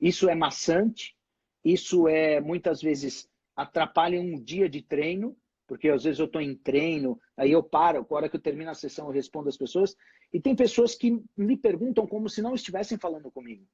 [0.00, 1.16] Isso é maçante,
[1.64, 5.36] isso é muitas vezes atrapalha um dia de treino,
[5.66, 8.70] porque às vezes eu estou em treino, aí eu paro, a hora que eu termino
[8.70, 9.96] a sessão eu respondo às pessoas,
[10.32, 13.66] e tem pessoas que me perguntam como se não estivessem falando comigo.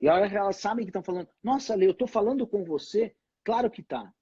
[0.00, 2.64] E a hora que elas sabem que estão falando, nossa, Lê, eu estou falando com
[2.64, 3.14] você?
[3.44, 4.12] Claro que tá.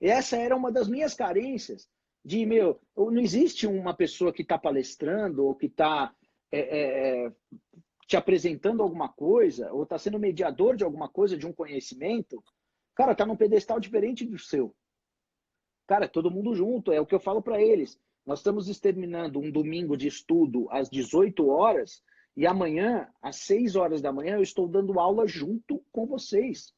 [0.00, 1.88] Essa era uma das minhas carências,
[2.24, 6.12] de, meu, não existe uma pessoa que está palestrando ou que está
[6.50, 7.32] é, é, é,
[8.06, 12.42] te apresentando alguma coisa, ou está sendo mediador de alguma coisa, de um conhecimento,
[12.94, 14.74] cara, está num pedestal diferente do seu.
[15.86, 17.98] Cara, todo mundo junto, é o que eu falo para eles.
[18.24, 22.02] Nós estamos exterminando um domingo de estudo às 18 horas
[22.36, 26.74] e amanhã, às 6 horas da manhã, eu estou dando aula junto com vocês.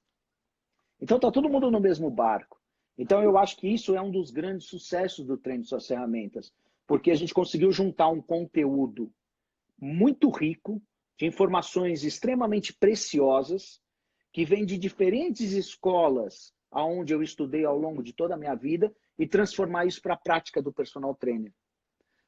[1.00, 2.60] Então tá todo mundo no mesmo barco.
[2.96, 6.52] Então eu acho que isso é um dos grandes sucessos do treino de suas ferramentas,
[6.86, 9.10] porque a gente conseguiu juntar um conteúdo
[9.80, 10.82] muito rico,
[11.18, 13.80] de informações extremamente preciosas,
[14.32, 18.94] que vem de diferentes escolas aonde eu estudei ao longo de toda a minha vida
[19.18, 21.52] e transformar isso para a prática do personal trainer.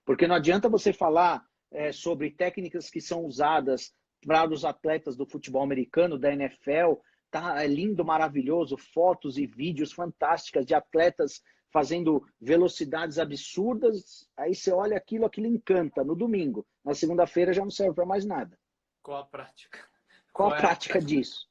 [0.05, 3.93] Porque não adianta você falar é, sobre técnicas que são usadas
[4.26, 6.95] para os atletas do futebol americano, da NFL,
[7.30, 11.41] tá é lindo, maravilhoso, fotos e vídeos fantásticas de atletas
[11.72, 16.66] fazendo velocidades absurdas, aí você olha aquilo, aquilo encanta no domingo.
[16.84, 18.59] Na segunda-feira já não serve para mais nada.
[19.03, 19.79] Qual a prática?
[20.33, 21.49] Qual, Qual a prática é a disso?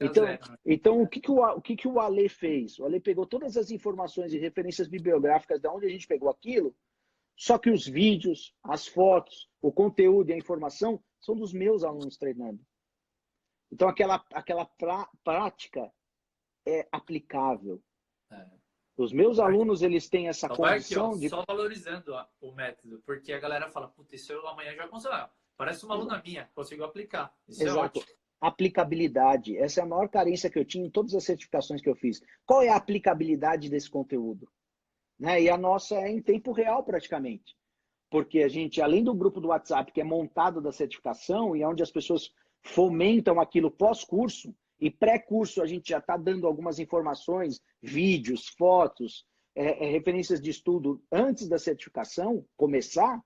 [0.00, 0.38] então, né?
[0.66, 2.78] então o, que, que, o, o que, que o Ale fez?
[2.78, 6.74] O Ale pegou todas as informações e referências bibliográficas de onde a gente pegou aquilo,
[7.36, 12.16] só que os vídeos, as fotos, o conteúdo e a informação são dos meus alunos
[12.16, 12.60] treinando.
[13.70, 15.90] Então aquela, aquela pra, prática
[16.66, 17.82] é aplicável.
[18.30, 18.46] É.
[18.96, 21.28] Os meus alunos, eles têm essa só condição aqui, ó, de...
[21.30, 25.14] Só valorizando o método, porque a galera fala, puta, isso eu amanhã já consigo.
[25.56, 27.34] Parece uma aluna minha, consigo aplicar.
[27.48, 27.98] Isso é Exato.
[27.98, 29.56] é ótimo aplicabilidade.
[29.56, 32.20] Essa é a maior carência que eu tinha em todas as certificações que eu fiz.
[32.44, 34.48] Qual é a aplicabilidade desse conteúdo?
[35.16, 35.42] Né?
[35.42, 37.56] E a nossa é em tempo real, praticamente.
[38.10, 41.68] Porque a gente, além do grupo do WhatsApp, que é montado da certificação e é
[41.68, 42.30] onde as pessoas
[42.64, 49.24] fomentam aquilo pós-curso, e pré-curso a gente já está dando algumas informações, vídeos, fotos,
[49.54, 53.22] é, é, referências de estudo antes da certificação começar.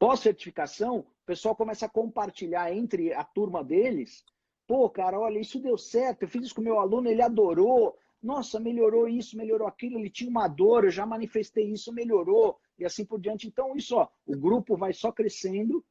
[0.00, 4.24] Pós-certificação, o pessoal começa a compartilhar entre a turma deles
[4.70, 7.98] Pô, cara, olha, isso deu certo, eu fiz isso com o meu aluno, ele adorou.
[8.22, 12.84] Nossa, melhorou isso, melhorou aquilo, ele tinha uma dor, eu já manifestei isso, melhorou, e
[12.84, 13.48] assim por diante.
[13.48, 15.84] Então, isso, ó, o grupo vai só crescendo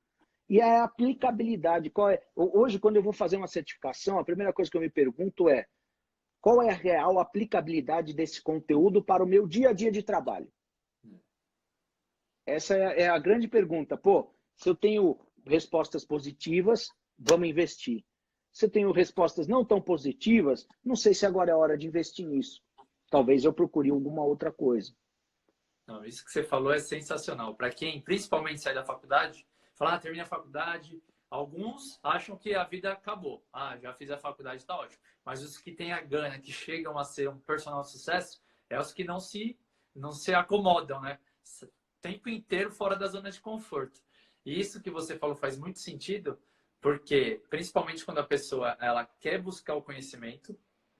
[0.47, 1.89] e a aplicabilidade.
[1.89, 2.21] Qual é?
[2.33, 5.67] Hoje, quando eu vou fazer uma certificação, a primeira coisa que eu me pergunto é
[6.39, 10.49] qual é a real aplicabilidade desse conteúdo para o meu dia a dia de trabalho?
[12.49, 13.97] Essa é, é a grande pergunta.
[13.97, 18.03] Pô, se eu tenho respostas positivas, vamos investir
[18.51, 22.61] você tem respostas não tão positivas, não sei se agora é hora de investir nisso.
[23.09, 24.93] talvez eu procure alguma outra coisa.
[25.87, 27.55] Não, isso que você falou é sensacional.
[27.55, 32.91] Para quem principalmente sai da faculdade, falar, ah, a faculdade, alguns acham que a vida
[32.91, 33.43] acabou.
[33.51, 35.01] Ah, já fiz a faculdade, está ótimo.
[35.25, 38.39] Mas os que têm a gana, que chegam a ser um personal sucesso,
[38.69, 39.57] é os que não se
[39.95, 41.17] não se acomodam, né?
[42.01, 44.01] Tempo inteiro fora da zona de conforto.
[44.45, 46.39] E isso que você falou faz muito sentido,
[46.79, 50.57] porque principalmente quando a pessoa ela quer buscar o conhecimento,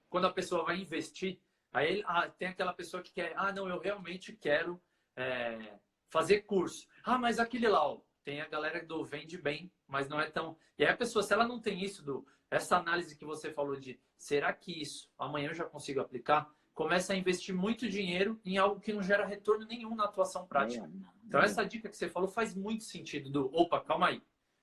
[0.08, 1.40] quando a pessoa vai investir,
[1.72, 4.80] aí ah, tem aquela pessoa que quer, ah, não, eu realmente quero
[5.16, 5.78] é,
[6.08, 6.86] fazer curso.
[7.02, 10.56] Ah, mas aquele lá, ó, tem a galera do vende bem, mas não é tão.
[10.78, 13.76] E aí a pessoa, se ela não tem isso, do essa análise que você falou
[13.76, 16.50] de será que isso amanhã eu já consigo aplicar?
[16.74, 20.90] Começa a investir muito dinheiro em algo que não gera retorno nenhum na atuação prática.
[21.26, 24.22] Então, essa dica que você falou faz muito sentido do opa, calma aí.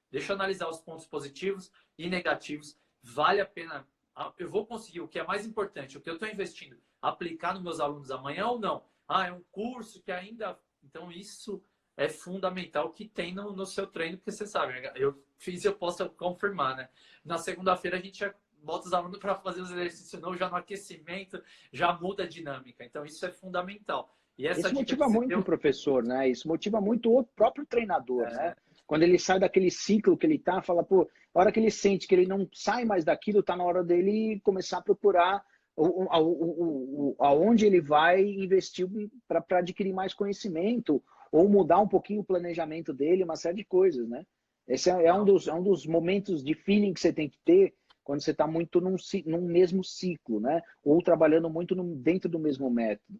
[0.09, 2.77] Deixa eu analisar os pontos positivos e negativos.
[3.03, 3.87] Vale a pena.
[4.37, 7.61] Eu vou conseguir o que é mais importante, o que eu estou investindo, aplicar nos
[7.61, 8.83] meus alunos amanhã ou não?
[9.07, 10.59] Ah, é um curso que ainda.
[10.83, 11.63] Então, isso
[11.95, 15.73] é fundamental que tem no, no seu treino, porque você sabe, eu fiz e eu
[15.73, 16.89] posso confirmar, né?
[17.25, 18.33] Na segunda-feira a gente já
[18.63, 21.41] bota os alunos para fazer os exercícios novos, já no aquecimento,
[21.71, 22.83] já muda a dinâmica.
[22.83, 24.13] Então, isso é fundamental.
[24.37, 25.39] E essa Isso motiva muito deu...
[25.39, 26.29] o professor, né?
[26.29, 28.33] Isso motiva muito o próprio treinador, é.
[28.33, 28.55] né?
[28.85, 32.07] Quando ele sai daquele ciclo que ele tá, fala, pô, a hora que ele sente
[32.07, 35.43] que ele não sai mais daquilo, tá na hora dele começar a procurar
[35.75, 38.87] o, o, o, aonde ele vai investir
[39.27, 44.07] para adquirir mais conhecimento ou mudar um pouquinho o planejamento dele, uma série de coisas,
[44.07, 44.25] né?
[44.67, 47.37] Esse é, é um, dos, é um dos momentos de feeling que você tem que
[47.43, 47.73] ter
[48.07, 48.95] quando você está muito num,
[49.25, 50.61] num mesmo ciclo, né?
[50.81, 53.19] Ou trabalhando muito no, dentro do mesmo método.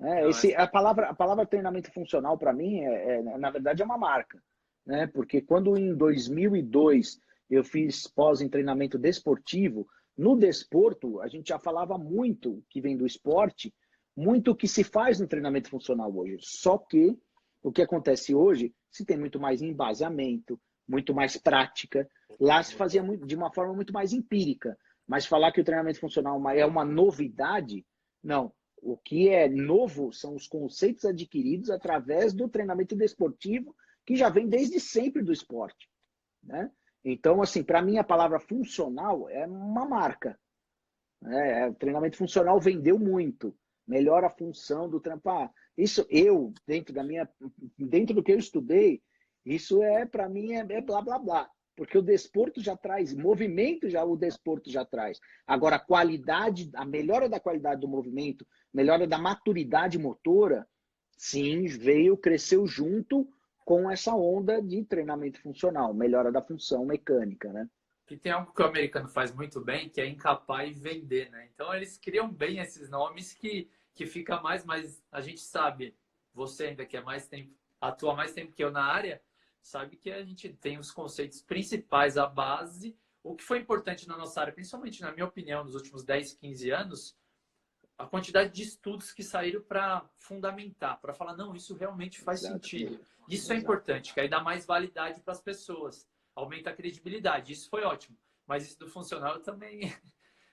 [0.00, 3.84] É, esse, a, palavra, a palavra treinamento funcional, para mim, é, é, na verdade, é
[3.84, 4.42] uma marca.
[4.84, 5.06] Né?
[5.06, 9.86] Porque quando em 2002 eu fiz pós em treinamento desportivo,
[10.18, 13.72] no desporto, a gente já falava muito, que vem do esporte,
[14.16, 16.38] muito o que se faz no treinamento funcional hoje.
[16.40, 17.16] Só que
[17.62, 22.08] o que acontece hoje, se tem muito mais embasamento, muito mais prática.
[22.40, 24.76] Lá se fazia muito, de uma forma muito mais empírica.
[25.06, 27.84] Mas falar que o treinamento funcional é uma novidade,
[28.22, 28.52] não.
[28.82, 33.74] O que é novo são os conceitos adquiridos através do treinamento desportivo,
[34.04, 35.88] que já vem desde sempre do esporte.
[36.42, 36.70] Né?
[37.04, 40.38] Então, assim, para mim a palavra funcional é uma marca.
[41.24, 43.56] É, o treinamento funcional vendeu muito.
[43.86, 45.28] Melhora a função do trampo.
[45.30, 47.28] Ah, isso eu, dentro da minha,
[47.78, 49.00] dentro do que eu estudei,
[49.46, 51.50] isso é, para mim, é, é blá blá blá.
[51.76, 55.20] Porque o desporto já traz, movimento já o desporto já traz.
[55.46, 60.66] Agora, a qualidade, a melhora da qualidade do movimento, melhora da maturidade motora,
[61.16, 63.28] sim, veio, cresceu junto
[63.64, 67.68] com essa onda de treinamento funcional, melhora da função mecânica, né?
[68.06, 71.48] Que tem algo que o americano faz muito bem, que é encapar e vender, né?
[71.52, 75.94] Então eles criam bem esses nomes que, que fica mais, mas a gente sabe,
[76.32, 79.20] você ainda que é mais tempo, atua mais tempo que eu na área,
[79.66, 82.96] sabe que a gente tem os conceitos principais, a base.
[83.22, 86.70] O que foi importante na nossa área, principalmente na minha opinião, nos últimos 10, 15
[86.70, 87.18] anos,
[87.98, 92.54] a quantidade de estudos que saíram para fundamentar, para falar, não, isso realmente faz Exato.
[92.54, 93.00] sentido.
[93.28, 93.52] Isso é Exato.
[93.54, 97.52] é importante, que aí dá mais validade para as pessoas, aumenta a credibilidade.
[97.52, 98.16] Isso foi ótimo.
[98.46, 99.80] Mas isso do funcional também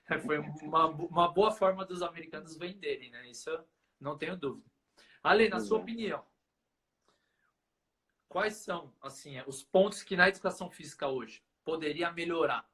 [0.26, 3.30] foi uma, uma boa forma dos americanos venderem, né?
[3.30, 3.64] Isso eu
[4.00, 4.68] não tenho dúvida.
[5.22, 6.24] Ale, na sua opinião,
[8.34, 12.68] quais são assim os pontos que na educação física hoje poderia melhorar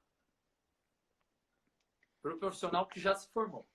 [2.22, 3.68] para o profissional que já se formou?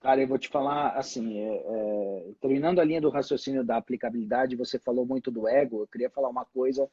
[0.00, 4.54] Cara, eu vou te falar assim, é, é, terminando a linha do raciocínio da aplicabilidade,
[4.54, 5.80] você falou muito do ego.
[5.80, 6.86] Eu queria falar uma coisa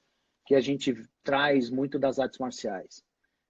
[0.46, 3.04] que a gente traz muito das artes marciais.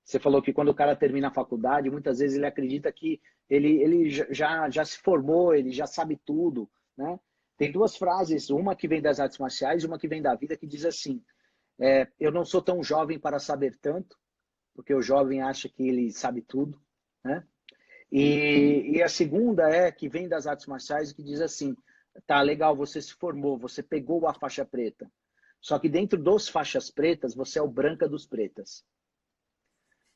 [0.04, 3.84] Você falou que quando o cara termina a faculdade, muitas vezes ele acredita que ele,
[3.84, 7.20] ele já, já se formou, ele já sabe tudo, né?
[7.60, 10.56] Tem duas frases, uma que vem das artes marciais e uma que vem da vida,
[10.56, 11.22] que diz assim:
[11.78, 14.18] é, Eu não sou tão jovem para saber tanto,
[14.74, 16.82] porque o jovem acha que ele sabe tudo,
[17.22, 17.46] né?
[18.10, 21.76] E, e a segunda é que vem das artes marciais que diz assim:
[22.26, 25.12] Tá legal, você se formou, você pegou a faixa preta.
[25.60, 28.86] Só que dentro dos faixas pretas, você é o branca dos pretas.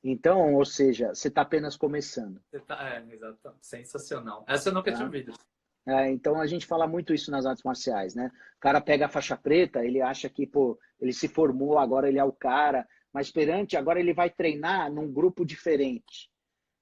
[0.02, 2.42] Então, ou seja, você está apenas começando.
[2.66, 3.54] Tá, é, exato.
[3.60, 4.46] Sensacional.
[4.48, 4.96] Essa eu nunca tá?
[4.96, 5.34] tinha ouvido.
[5.86, 8.32] É, então a gente fala muito isso nas artes marciais, né?
[8.58, 12.20] O cara pega a faixa preta, ele acha que, pô, ele se formou, agora ele
[12.20, 16.32] é o cara, mas perante, agora ele vai treinar num grupo diferente.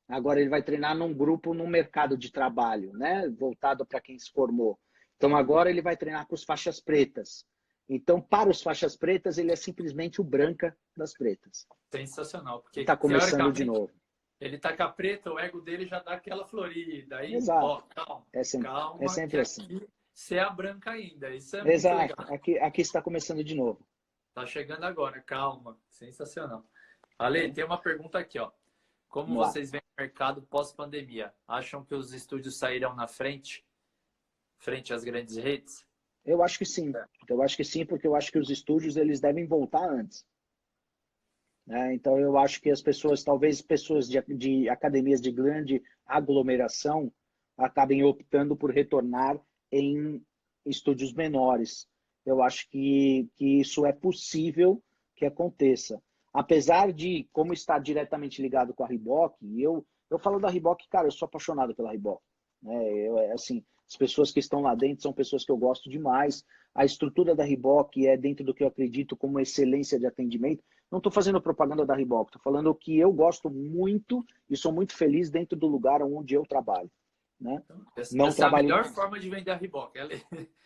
[0.08, 3.28] Agora ele vai treinar num grupo no mercado de trabalho, né?
[3.30, 4.78] Voltado para quem se formou.
[5.16, 7.46] Então agora ele vai treinar com os faixas pretas.
[7.88, 11.66] Então, para os faixas pretas, ele é simplesmente o branca das pretas.
[11.94, 13.92] Sensacional, porque está começando de novo.
[14.42, 17.18] Ele taca preta, o ego dele já dá aquela florida.
[17.18, 17.64] Aí, Exato.
[17.64, 19.88] Ó, calma, é sempre, calma, é sempre assim.
[20.12, 21.30] Você é a branca ainda.
[21.34, 22.16] Isso é Exato.
[22.34, 23.88] Aqui, aqui está começando de novo.
[24.34, 25.80] Tá chegando agora, calma.
[25.88, 26.66] Sensacional.
[27.20, 28.52] Ale, tem uma pergunta aqui, ó.
[29.08, 29.74] Como Vamos vocês lá.
[29.74, 31.32] veem o mercado pós-pandemia?
[31.48, 33.64] Acham que os estúdios sairão na frente?
[34.58, 35.86] Frente às grandes redes?
[36.26, 36.92] Eu acho que sim.
[36.96, 37.06] É.
[37.30, 40.26] Eu acho que sim, porque eu acho que os estúdios eles devem voltar antes.
[41.70, 47.12] É, então eu acho que as pessoas, talvez pessoas de, de academias de grande aglomeração,
[47.58, 49.40] acabem optando por retornar
[49.72, 50.24] em
[50.66, 51.88] estúdios menores.
[52.26, 54.82] Eu acho que, que isso é possível
[55.16, 56.02] que aconteça.
[56.34, 61.08] Apesar de, como está diretamente ligado com a Reebok, eu, eu falo da Reebok, cara,
[61.08, 62.22] eu sou apaixonado pela Reebok.
[62.62, 62.94] Né?
[62.94, 66.46] Eu, é assim, as pessoas que estão lá dentro são pessoas que eu gosto demais.
[66.74, 70.64] A estrutura da Reebok é dentro do que eu acredito como excelência de atendimento.
[70.92, 74.94] Não estou fazendo propaganda da Reebok, estou falando que eu gosto muito e sou muito
[74.94, 76.92] feliz dentro do lugar onde eu trabalho.
[77.40, 77.64] Né?
[77.96, 79.98] Essa, não essa é a melhor forma de vender a Reebok.
[79.98, 80.12] Ela...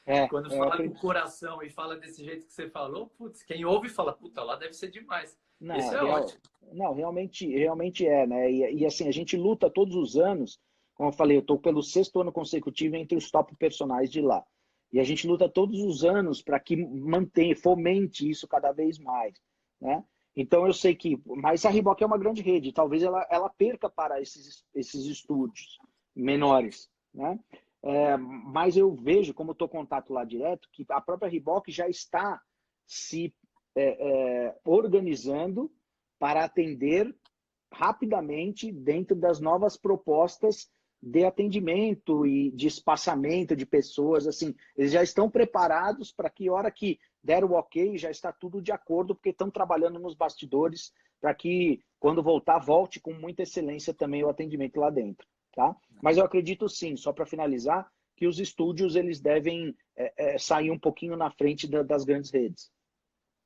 [0.05, 3.43] É, Quando é, fala com o coração e fala desse jeito que você falou, putz,
[3.43, 5.38] quem ouve fala, puta, lá deve ser demais.
[5.61, 6.21] Não, Isso é real...
[6.21, 6.41] ótimo.
[6.73, 8.51] Não, realmente, realmente é, né?
[8.51, 10.59] E, e, assim, a gente luta todos os anos,
[10.95, 14.43] como eu falei, eu estou pelo sexto ano consecutivo entre os top personagens de lá.
[14.91, 19.36] E a gente luta todos os anos para que mantenha, fomente isso cada vez mais,
[19.80, 20.03] né?
[20.36, 23.89] Então eu sei que, mas a Reebok é uma grande rede, talvez ela, ela perca
[23.89, 25.77] para esses, esses estúdios
[26.13, 27.39] menores, né?
[27.81, 32.41] É, mas eu vejo, como estou contato lá direto, que a própria Reebok já está
[32.86, 33.33] se
[33.75, 35.71] é, é, organizando
[36.17, 37.15] para atender
[37.71, 40.67] rapidamente dentro das novas propostas
[41.01, 46.71] de atendimento e de espaçamento de pessoas, assim, eles já estão preparados para que hora
[46.71, 51.34] que der o ok, já está tudo de acordo, porque estão trabalhando nos bastidores para
[51.34, 55.28] que quando voltar volte com muita excelência também o atendimento lá dentro.
[55.53, 55.76] Tá?
[56.03, 60.69] Mas eu acredito sim, só para finalizar, que os estúdios eles devem é, é, sair
[60.69, 62.71] um pouquinho na frente da, das grandes redes.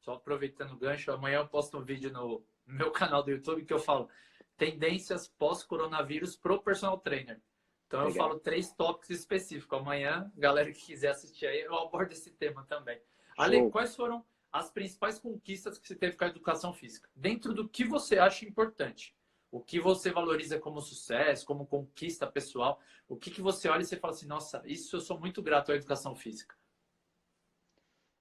[0.02, 3.74] Só aproveitando o gancho, amanhã eu posto um vídeo no meu canal do YouTube que
[3.74, 4.10] eu falo
[4.58, 7.40] tendências pós-coronavírus pro personal trainer.
[7.88, 8.12] Então Legal.
[8.12, 9.80] eu falo três tópicos específicos.
[9.80, 13.00] Amanhã, galera que quiser assistir aí, eu abordo esse tema também.
[13.40, 17.10] Ale, quais foram as principais conquistas que você teve com a educação física?
[17.16, 19.16] Dentro do que você acha importante?
[19.52, 22.80] O que você valoriza como sucesso, como conquista pessoal?
[23.08, 25.72] O que, que você olha e você fala assim, nossa, isso eu sou muito grato
[25.72, 26.56] à educação física?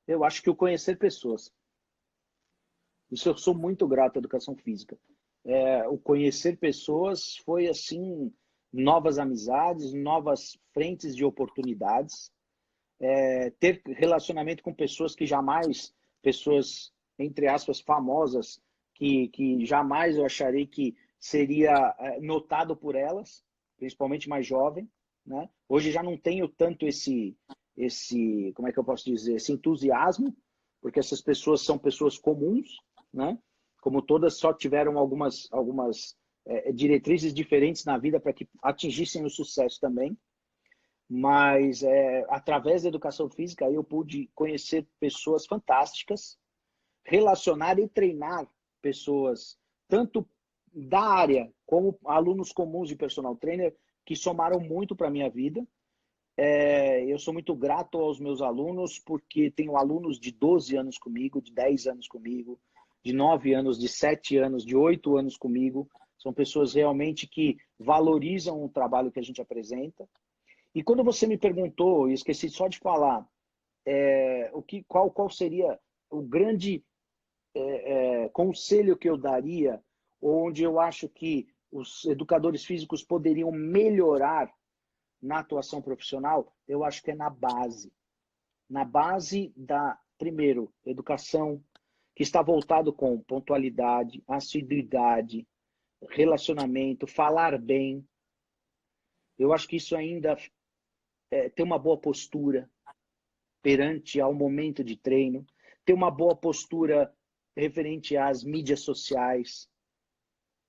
[0.06, 1.52] Eu acho que o conhecer pessoas.
[3.10, 4.98] Isso eu sou muito grato à educação física.
[5.44, 8.32] É, o conhecer pessoas foi assim
[8.72, 12.32] novas amizades, novas frentes de oportunidades,
[13.00, 18.60] é, ter relacionamento com pessoas que jamais, pessoas entre aspas famosas,
[18.94, 23.44] que, que jamais eu acharei que seria é, notado por elas,
[23.76, 24.88] principalmente mais jovem,
[25.24, 25.48] né?
[25.68, 27.36] Hoje já não tenho tanto esse
[27.76, 30.36] esse, como é que eu posso dizer, esse entusiasmo,
[30.80, 32.76] porque essas pessoas são pessoas comuns,
[33.12, 33.38] né?
[33.80, 39.30] Como todas só tiveram algumas algumas é, diretrizes diferentes na vida para que atingissem o
[39.30, 40.18] sucesso também.
[41.08, 46.38] Mas é, através da educação física eu pude conhecer pessoas fantásticas,
[47.04, 48.46] relacionar e treinar
[48.82, 50.28] pessoas tanto
[50.72, 55.66] da área, como alunos comuns de personal trainer, que somaram muito para a minha vida.
[56.36, 61.42] É, eu sou muito grato aos meus alunos, porque tenho alunos de 12 anos comigo,
[61.42, 62.60] de 10 anos comigo,
[63.02, 65.88] de 9 anos, de 7 anos, de 8 anos comigo.
[66.16, 70.08] São pessoas realmente que valorizam o trabalho que a gente apresenta.
[70.74, 73.26] E quando você me perguntou, e esqueci só de falar,
[73.86, 75.78] é, o que, qual, qual seria
[76.10, 76.84] o grande
[77.54, 79.82] é, é conselho que eu daria
[80.20, 84.52] onde eu acho que os educadores físicos poderiam melhorar
[85.20, 87.92] na atuação profissional, eu acho que é na base.
[88.68, 91.62] Na base da, primeiro, educação,
[92.14, 95.46] que está voltado com pontualidade, assiduidade,
[96.10, 98.06] relacionamento, falar bem.
[99.38, 100.36] Eu acho que isso ainda
[101.30, 102.70] é, tem uma boa postura
[103.62, 105.46] perante ao momento de treino,
[105.84, 107.12] ter uma boa postura
[107.56, 109.68] referente às mídias sociais,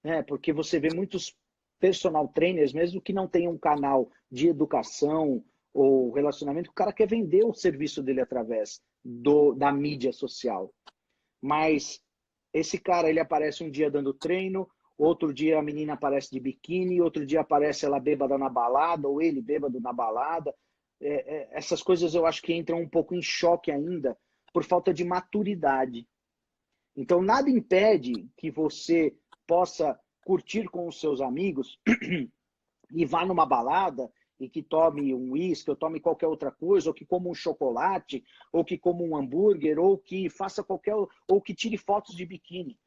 [0.03, 0.23] né?
[0.23, 1.35] Porque você vê muitos
[1.79, 5.43] personal trainers, mesmo que não tenham um canal de educação
[5.73, 10.73] ou relacionamento, o cara quer vender o serviço dele através do, da mídia social.
[11.41, 12.01] Mas
[12.53, 14.69] esse cara, ele aparece um dia dando treino,
[14.99, 19.21] outro dia a menina aparece de biquíni, outro dia aparece ela bêbada na balada, ou
[19.21, 20.53] ele bêbado na balada.
[21.01, 24.17] É, é, essas coisas eu acho que entram um pouco em choque ainda
[24.53, 26.05] por falta de maturidade.
[26.95, 29.15] Então, nada impede que você
[29.47, 31.79] possa curtir com os seus amigos
[32.91, 36.93] e vá numa balada e que tome um uísque, ou tome qualquer outra coisa, ou
[36.93, 41.53] que coma um chocolate, ou que coma um hambúrguer, ou que faça qualquer, ou que
[41.53, 42.77] tire fotos de biquíni.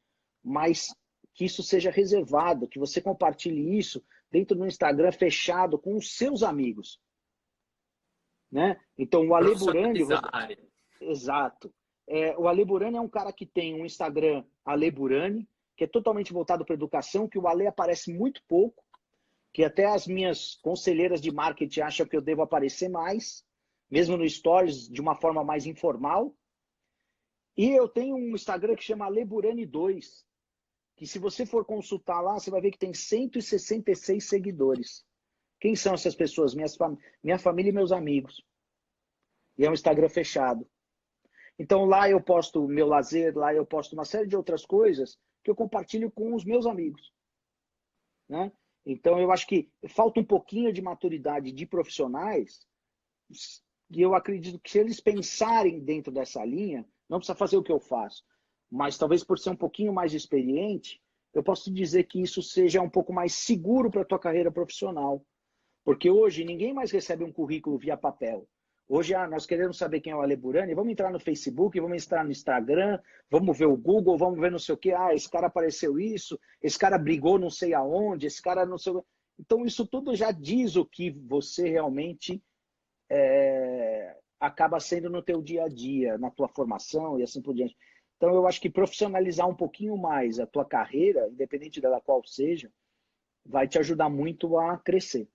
[0.43, 0.87] Mas
[1.33, 6.43] que isso seja reservado, que você compartilhe isso dentro do Instagram fechado com os seus
[6.43, 6.99] amigos.
[8.51, 8.79] Né?
[8.97, 10.03] Então, o Ale Burani...
[10.03, 10.57] Você...
[11.01, 11.73] Exato.
[12.07, 15.87] É, o Ale Burani é um cara que tem um Instagram Ale Burani, que é
[15.87, 18.83] totalmente voltado para educação, que o Ale aparece muito pouco,
[19.51, 23.45] que até as minhas conselheiras de marketing acham que eu devo aparecer mais,
[23.89, 26.35] mesmo no Stories, de uma forma mais informal.
[27.55, 30.23] E eu tenho um Instagram que chama Leburani2,
[30.95, 35.05] que se você for consultar lá, você vai ver que tem 166 seguidores.
[35.59, 36.53] Quem são essas pessoas?
[36.53, 36.77] Minhas,
[37.23, 38.43] minha família e meus amigos.
[39.57, 40.67] E é um Instagram fechado.
[41.57, 45.51] Então lá eu posto meu lazer, lá eu posto uma série de outras coisas que
[45.51, 47.11] eu compartilho com os meus amigos.
[48.27, 48.51] Né?
[48.85, 52.65] Então, eu acho que falta um pouquinho de maturidade de profissionais,
[53.89, 57.71] e eu acredito que se eles pensarem dentro dessa linha, não precisa fazer o que
[57.71, 58.23] eu faço,
[58.73, 60.99] mas talvez por ser um pouquinho mais experiente,
[61.31, 65.23] eu posso dizer que isso seja um pouco mais seguro para a tua carreira profissional.
[65.85, 68.47] Porque hoje ninguém mais recebe um currículo via papel.
[68.89, 72.03] Hoje ah, nós queremos saber quem é o Ale Burani, vamos entrar no Facebook, vamos
[72.03, 72.99] entrar no Instagram,
[73.29, 74.91] vamos ver o Google, vamos ver não sei o que.
[74.91, 78.91] Ah, esse cara apareceu isso, esse cara brigou não sei aonde, esse cara não sei.
[79.39, 82.41] Então isso tudo já diz o que você realmente
[83.07, 87.77] é, acaba sendo no teu dia a dia, na tua formação e assim por diante.
[88.23, 92.71] Então eu acho que profissionalizar um pouquinho mais a tua carreira, independente dela qual seja,
[93.45, 95.27] vai te ajudar muito a crescer.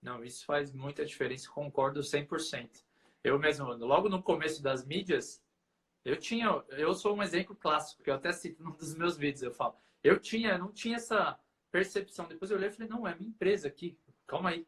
[0.00, 2.84] Não, isso faz muita diferença, concordo 100%.
[3.24, 5.42] Eu mesmo, logo no começo das mídias,
[6.04, 9.42] eu tinha, eu sou um exemplo clássico, que eu até cito num dos meus vídeos,
[9.42, 9.74] eu falo,
[10.04, 11.36] eu tinha, não tinha essa
[11.72, 12.28] percepção.
[12.28, 14.64] Depois eu olhei e falei, não, é minha empresa aqui, calma aí.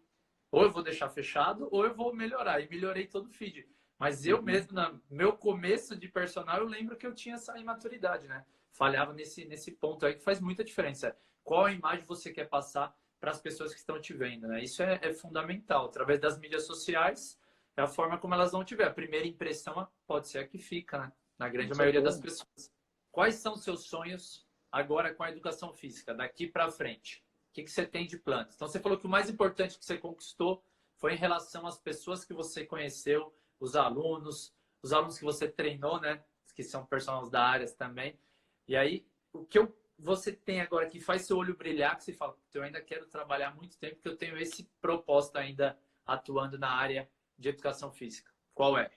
[0.51, 2.61] Ou eu vou deixar fechado, ou eu vou melhorar.
[2.61, 3.69] E melhorei todo o feed.
[3.99, 4.43] Mas eu uhum.
[4.43, 8.45] mesmo, no meu começo de personal, eu lembro que eu tinha essa imaturidade, né?
[8.73, 11.17] Falhava nesse, nesse ponto aí que faz muita diferença.
[11.45, 14.49] Qual a imagem você quer passar para as pessoas que estão te vendo.
[14.49, 14.65] Né?
[14.65, 15.87] Isso é, é, fundamental.
[15.87, 17.39] Através das mídias sociais,
[17.77, 18.89] é a forma como elas vão te ver.
[18.89, 21.13] A primeira impressão pode ser a que fica, né?
[21.39, 22.73] na grande maioria das pessoas.
[23.13, 27.25] Quais são os seus sonhos agora com a educação física, daqui para frente?
[27.51, 28.57] O que, que você tem de planos?
[28.57, 30.65] Então, você falou que o mais importante que você conquistou
[30.97, 33.33] foi em relação às pessoas que você conheceu,
[33.63, 34.53] os alunos,
[34.83, 36.23] os alunos que você treinou, né?
[36.57, 38.19] Que são personagens da área também.
[38.67, 42.13] E aí, o que eu você tem agora que faz seu olho brilhar, que você
[42.13, 46.71] fala, eu ainda quero trabalhar muito tempo, porque eu tenho esse propósito ainda atuando na
[46.71, 47.09] área
[47.39, 48.29] de educação física?
[48.53, 48.91] Qual é?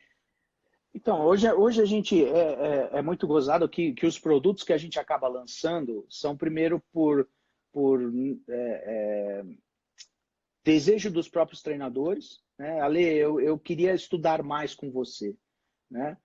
[0.95, 4.73] Então, hoje, hoje a gente é, é, é, muito gozado que, que os produtos que
[4.73, 7.29] a gente acaba lançando são primeiro por,
[7.71, 8.01] por
[8.49, 9.45] é, é
[10.63, 12.43] desejo dos próprios treinadores.
[12.57, 12.79] Né?
[12.79, 15.35] Ale, eu, eu queria estudar mais com você.
[15.89, 16.17] Né?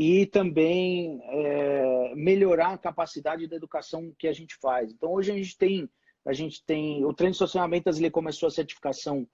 [0.00, 4.90] e também é, melhorar a capacidade da educação que a gente faz.
[4.90, 5.90] Então hoje a gente tem
[6.24, 9.28] a gente tem o treino de socialmente ele começou a certificação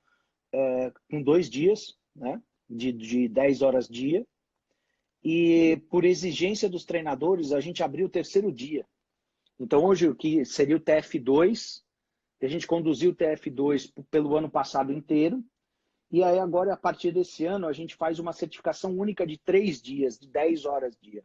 [0.52, 4.26] é, com dois dias, né, de, de 10 horas dia
[5.22, 8.84] e por exigência dos treinadores a gente abriu o terceiro dia.
[9.60, 11.80] Então hoje o que seria o TF2
[12.42, 15.44] a gente conduziu o TF2 pelo ano passado inteiro
[16.10, 19.82] e aí agora, a partir desse ano, a gente faz uma certificação única de três
[19.82, 21.24] dias, de 10 horas dia.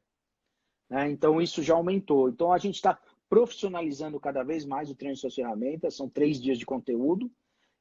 [0.89, 1.09] Né?
[1.11, 2.29] Então, isso já aumentou.
[2.29, 6.41] Então, a gente está profissionalizando cada vez mais o treino de suas ferramentas, são três
[6.41, 7.31] dias de conteúdo.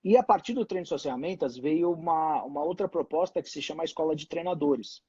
[0.04, 3.60] E a partir do treino de suas ferramentas veio uma, uma outra proposta que se
[3.60, 5.02] chama Escola de Treinadores,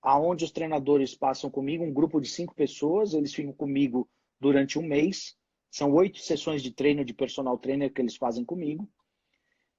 [0.00, 4.08] aonde os treinadores passam comigo, um grupo de cinco pessoas, eles ficam comigo
[4.38, 5.36] durante um mês.
[5.70, 8.88] São oito sessões de treino de personal trainer que eles fazem comigo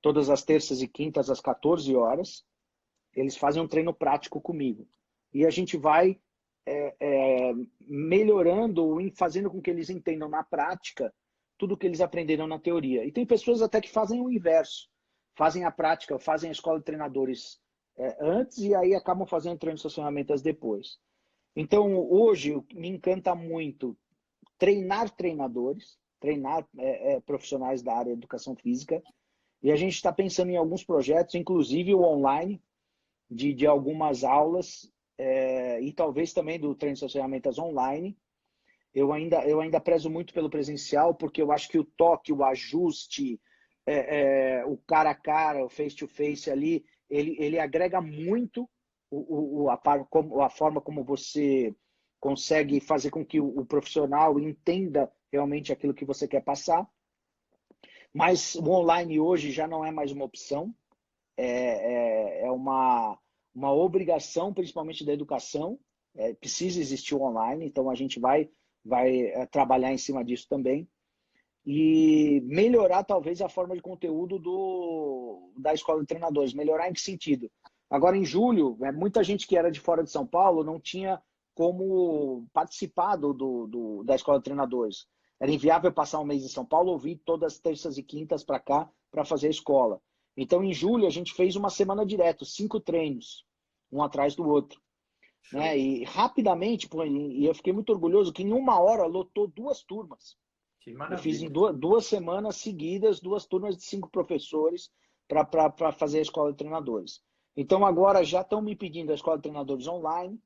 [0.04, 2.44] todas as terças e quintas às 14 horas.
[3.16, 4.86] Eles fazem um treino prático comigo.
[5.34, 6.20] E a gente vai
[6.66, 7.54] é, é,
[7.88, 11.12] melhorando fazendo com que eles entendam na prática
[11.58, 13.06] tudo que eles aprenderam na teoria.
[13.06, 14.90] E tem pessoas até que fazem o inverso.
[15.36, 17.60] Fazem a prática, fazem a escola de treinadores
[17.98, 21.00] é, antes e aí acabam fazendo treino de ferramentas depois.
[21.56, 23.98] Então, hoje, me encanta muito
[24.58, 29.02] treinar treinadores, treinar é, é, profissionais da área de educação física,
[29.64, 32.62] e a gente está pensando em alguns projetos, inclusive o online,
[33.32, 38.18] de, de algumas aulas é, e talvez também do treino de ferramentas online.
[38.94, 42.44] Eu ainda, eu ainda prezo muito pelo presencial, porque eu acho que o toque, o
[42.44, 43.40] ajuste,
[43.88, 48.70] é, é, o cara a cara, o face-to-face -face ali, ele, ele agrega muito
[49.10, 49.80] o, o, a,
[50.46, 51.74] a forma como você
[52.20, 56.88] consegue fazer com que o, o profissional entenda realmente aquilo que você quer passar.
[58.14, 60.74] Mas o online hoje já não é mais uma opção,
[61.36, 63.18] é, é, é uma,
[63.54, 65.80] uma obrigação, principalmente da educação.
[66.16, 68.48] É, precisa existir o online, então a gente vai,
[68.86, 70.88] vai é, trabalhar em cima disso também.
[71.66, 76.54] E melhorar, talvez, a forma de conteúdo do, da escola de treinadores.
[76.54, 77.50] Melhorar em que sentido?
[77.90, 81.22] Agora, em julho, é, muita gente que era de fora de São Paulo não tinha
[81.56, 85.08] como participar do, do, do da escola de treinadores.
[85.44, 88.46] Era inviável passar um mês em São Paulo ou vir todas as terças e quintas
[88.46, 90.02] para cá para fazer a escola.
[90.38, 93.46] Então, em julho, a gente fez uma semana direto, cinco treinos,
[93.92, 94.82] um atrás do outro.
[95.52, 95.78] Né?
[95.78, 100.38] E rapidamente, e eu fiquei muito orgulhoso que em uma hora lotou duas turmas.
[101.12, 104.90] Eu fiz em duas, duas, semanas seguidas, duas turmas de cinco professores
[105.28, 107.22] para fazer a escola de treinadores.
[107.54, 110.42] Então agora já estão me pedindo a escola de treinadores online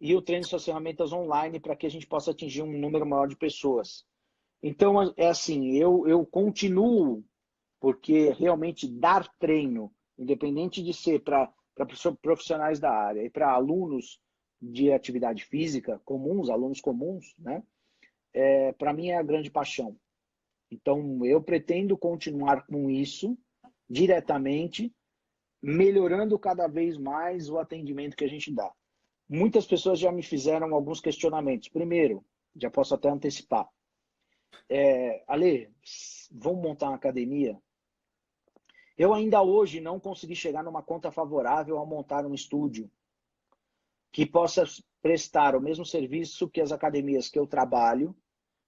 [0.00, 3.04] e o treino de suas ferramentas online para que a gente possa atingir um número
[3.04, 4.08] maior de pessoas.
[4.62, 7.24] Então é assim, eu, eu continuo
[7.80, 11.50] porque realmente dar treino, independente de ser para
[12.20, 14.20] profissionais da área e para alunos
[14.60, 17.62] de atividade física comuns, alunos comuns, né?
[18.32, 19.96] É, para mim é a grande paixão.
[20.70, 23.36] Então eu pretendo continuar com isso
[23.88, 24.94] diretamente,
[25.62, 28.70] melhorando cada vez mais o atendimento que a gente dá.
[29.28, 31.68] Muitas pessoas já me fizeram alguns questionamentos.
[31.68, 33.68] Primeiro, já posso até antecipar.
[34.68, 35.72] É, Ale,
[36.30, 37.60] vamos montar uma academia?
[38.96, 42.90] Eu ainda hoje não consegui chegar numa conta favorável a montar um estúdio
[44.12, 44.64] que possa
[45.00, 48.14] prestar o mesmo serviço que as academias que eu trabalho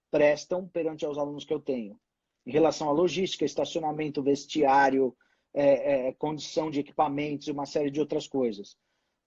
[0.09, 1.99] prestam perante aos alunos que eu tenho.
[2.45, 5.15] Em relação à logística, estacionamento, vestiário,
[5.53, 8.77] é, é, condição de equipamentos e uma série de outras coisas.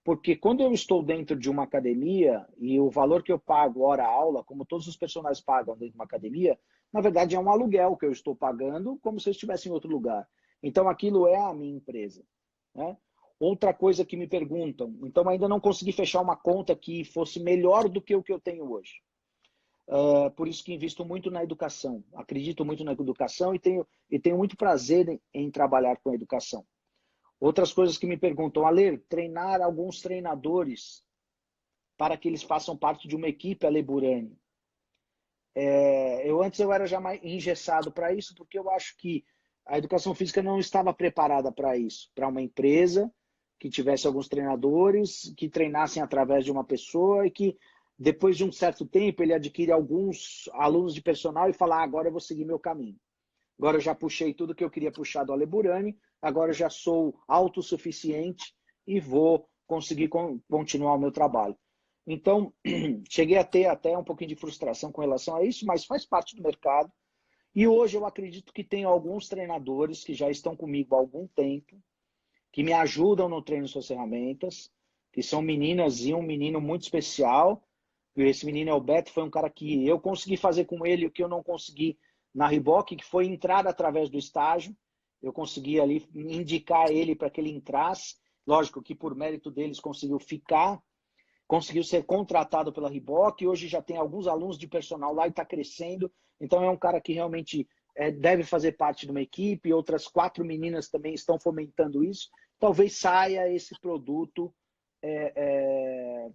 [0.07, 4.41] Porque quando eu estou dentro de uma academia e o valor que eu pago hora-aula,
[4.41, 6.57] como todos os personagens pagam dentro de uma academia,
[6.93, 9.91] na verdade é um aluguel que eu estou pagando como se eu estivesse em outro
[9.91, 10.25] lugar.
[10.63, 12.23] Então, aquilo é a minha empresa.
[12.73, 12.95] Né?
[13.37, 17.89] Outra coisa que me perguntam, então ainda não consegui fechar uma conta que fosse melhor
[17.89, 19.01] do que o que eu tenho hoje.
[19.89, 22.01] Uh, por isso que invisto muito na educação.
[22.13, 26.15] Acredito muito na educação e tenho, e tenho muito prazer em, em trabalhar com a
[26.15, 26.65] educação.
[27.39, 31.03] Outras coisas que me perguntam, Aler, treinar alguns treinadores
[31.97, 34.37] para que eles façam parte de uma equipe Aleburani.
[35.55, 39.25] É, eu antes eu era já mais engessado para isso, porque eu acho que
[39.65, 43.11] a educação física não estava preparada para isso, para uma empresa
[43.59, 47.57] que tivesse alguns treinadores que treinassem através de uma pessoa e que
[47.97, 52.07] depois de um certo tempo ele adquire alguns alunos de personal e fala: ah, agora
[52.07, 52.95] eu vou seguir meu caminho.
[53.57, 58.53] Agora eu já puxei tudo que eu queria puxar do Aleburani, agora já sou autossuficiente
[58.85, 60.09] e vou conseguir
[60.49, 61.57] continuar o meu trabalho.
[62.07, 62.53] Então,
[63.11, 66.35] cheguei a ter até um pouquinho de frustração com relação a isso, mas faz parte
[66.35, 66.91] do mercado.
[67.53, 71.77] E hoje eu acredito que tem alguns treinadores que já estão comigo há algum tempo,
[72.51, 74.71] que me ajudam no treino suas ferramentas,
[75.11, 77.67] que são meninas e um menino muito especial.
[78.15, 81.05] E esse menino é o Beto, foi um cara que eu consegui fazer com ele
[81.05, 81.97] o que eu não consegui
[82.33, 84.75] na Riboc, que foi entrar através do estágio.
[85.21, 88.15] Eu consegui ali indicar ele para que ele entrasse.
[88.45, 90.81] Lógico que por mérito deles conseguiu ficar,
[91.47, 93.41] conseguiu ser contratado pela Riboc.
[93.41, 96.11] Hoje já tem alguns alunos de personal lá e está crescendo.
[96.39, 99.73] Então é um cara que realmente é, deve fazer parte de uma equipe.
[99.73, 102.29] Outras quatro meninas também estão fomentando isso.
[102.59, 104.53] Talvez saia esse produto
[105.01, 106.29] é, é,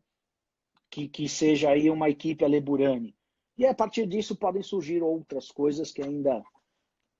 [0.90, 3.16] que, que seja aí uma equipe Aleburani.
[3.56, 6.42] E a partir disso podem surgir outras coisas que ainda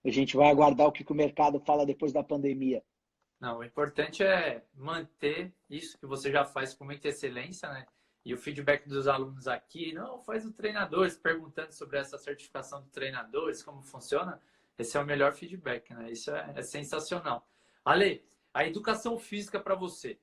[0.04, 2.82] a gente vai aguardar o que, que o mercado fala depois da pandemia.
[3.40, 7.86] Não, o importante é manter isso que você já faz com muita excelência, né?
[8.24, 12.88] E o feedback dos alunos aqui, não, faz o treinadores perguntando sobre essa certificação de
[12.90, 14.40] treinadores, como funciona.
[14.78, 16.12] Esse é o melhor feedback, né?
[16.12, 17.44] Isso é, é sensacional.
[17.84, 18.24] Ale,
[18.54, 20.20] a educação física para você,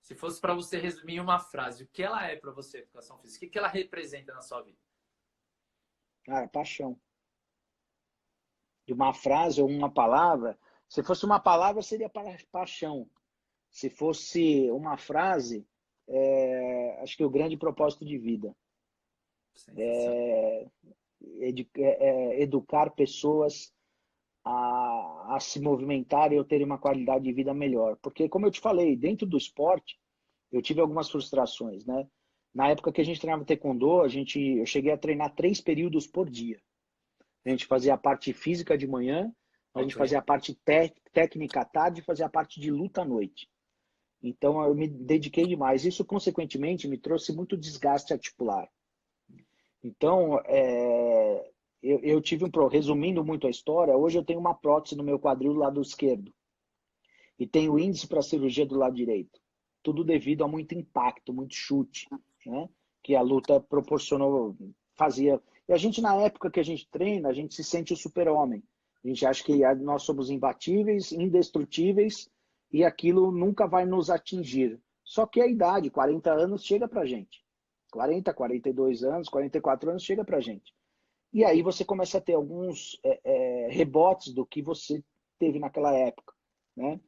[0.00, 3.18] se fosse para você resumir em uma frase, o que ela é para você, educação
[3.18, 3.44] física?
[3.44, 4.78] O que ela representa na sua vida?
[6.24, 6.98] Cara, paixão.
[8.88, 10.58] De uma frase ou uma palavra,
[10.88, 12.10] se fosse uma palavra, seria
[12.50, 13.06] paixão.
[13.70, 15.66] Se fosse uma frase,
[16.08, 18.56] é, acho que o grande propósito de vida.
[19.76, 20.66] É,
[21.42, 23.70] é, é, educar pessoas
[24.42, 27.98] a, a se movimentar e eu ter uma qualidade de vida melhor.
[28.00, 30.00] Porque, como eu te falei, dentro do esporte,
[30.50, 32.08] eu tive algumas frustrações, né?
[32.54, 36.06] Na época que a gente treinava taekwondo, a gente, eu cheguei a treinar três períodos
[36.06, 36.58] por dia.
[37.48, 39.32] A gente fazia a parte física de manhã,
[39.74, 40.58] a gente fazia a parte
[41.12, 43.48] técnica à tarde e fazia a parte de luta à noite.
[44.22, 45.84] Então eu me dediquei demais.
[45.84, 48.68] Isso, consequentemente, me trouxe muito desgaste articular.
[49.82, 51.50] Então, é,
[51.82, 55.18] eu, eu tive um resumindo muito a história, hoje eu tenho uma prótese no meu
[55.18, 56.32] quadril do lado esquerdo
[57.38, 59.40] e tenho índice para cirurgia do lado direito.
[59.82, 62.06] Tudo devido a muito impacto, muito chute,
[62.44, 62.68] né?
[63.02, 64.56] Que a luta proporcionou,
[64.94, 65.40] fazia.
[65.68, 68.62] E a gente na época que a gente treina, a gente se sente o super-homem.
[69.04, 72.28] A gente acha que nós somos imbatíveis, indestrutíveis
[72.72, 74.80] e aquilo nunca vai nos atingir.
[75.04, 77.44] Só que a idade, 40 anos, chega para gente.
[77.90, 80.74] 40, 42 anos, 44 anos, chega para gente.
[81.32, 85.02] E aí você começa a ter alguns é, é, rebotes do que você
[85.38, 86.34] teve naquela época,
[86.76, 87.00] né?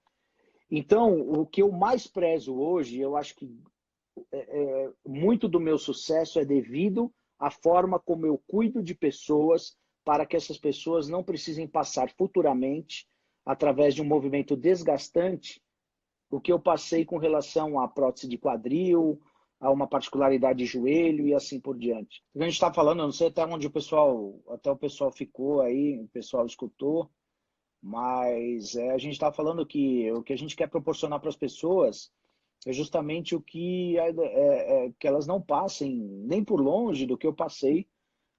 [0.70, 3.50] Então, o que eu mais prezo hoje, eu acho que
[4.30, 9.74] é, é, muito do meu sucesso é devido à forma como eu cuido de pessoas
[10.04, 13.08] para que essas pessoas não precisem passar futuramente,
[13.44, 15.62] através de um movimento desgastante,
[16.30, 19.20] o que eu passei com relação à prótese de quadril,
[19.58, 22.22] a uma particularidade de joelho e assim por diante.
[22.34, 25.60] A gente está falando, eu não sei até onde o pessoal, até o pessoal ficou
[25.60, 27.10] aí, o pessoal escutou,
[27.82, 31.36] mas é, a gente está falando que o que a gente quer proporcionar para as
[31.36, 32.10] pessoas
[32.66, 37.16] é justamente o que, é, é, é, que elas não passem nem por longe do
[37.16, 37.88] que eu passei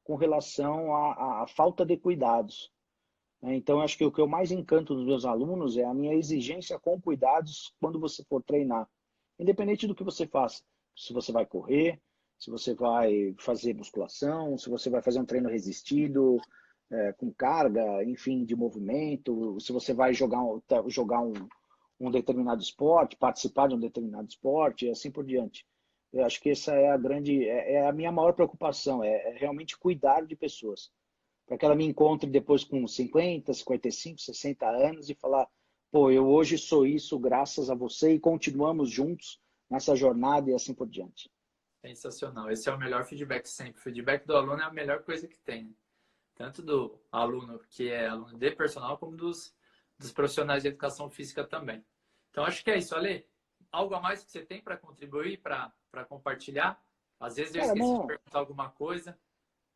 [0.04, 2.72] com relação à, à falta de cuidados.
[3.42, 3.56] Né?
[3.56, 6.80] Então, acho que o que eu mais encanto nos meus alunos é a minha exigência
[6.80, 8.88] com cuidados quando você for treinar,
[9.40, 10.62] independente do que você faça
[10.96, 12.00] se você vai correr,
[12.38, 16.38] se você vai fazer musculação, se você vai fazer um treino resistido,
[16.92, 20.44] é, com carga, enfim, de movimento, se você vai jogar,
[20.88, 21.34] jogar um,
[22.02, 25.66] um determinado esporte, participar de um determinado esporte e assim por diante.
[26.12, 29.38] Eu acho que essa é a grande, é, é a minha maior preocupação, é, é
[29.38, 30.92] realmente cuidar de pessoas.
[31.46, 35.48] Para que ela me encontre depois com 50, 55, 60 anos e falar,
[35.92, 39.40] pô, eu hoje sou isso graças a você e continuamos juntos
[39.70, 41.30] nessa jornada e assim por diante.
[41.82, 42.52] Sensacional.
[42.52, 43.80] Esse é o melhor feedback sempre.
[43.80, 45.76] O feedback do aluno é a melhor coisa que tem.
[46.36, 49.56] Tanto do aluno que é aluno de personal, como dos,
[50.02, 51.84] dos profissionais de educação física também.
[52.30, 52.96] Então, acho que é isso.
[52.96, 53.26] Ale,
[53.72, 56.82] algo a mais que você tem para contribuir, para compartilhar?
[57.20, 59.18] Às vezes eu esqueci de perguntar alguma coisa.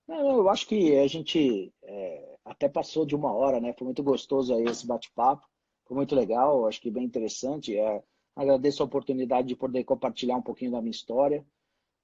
[0.07, 3.73] Não, eu acho que a gente é, até passou de uma hora, né?
[3.73, 5.47] Foi muito gostoso aí esse bate-papo.
[5.85, 7.77] Foi muito legal, acho que bem interessante.
[7.77, 8.03] É,
[8.35, 11.45] Agradeço a oportunidade de poder compartilhar um pouquinho da minha história.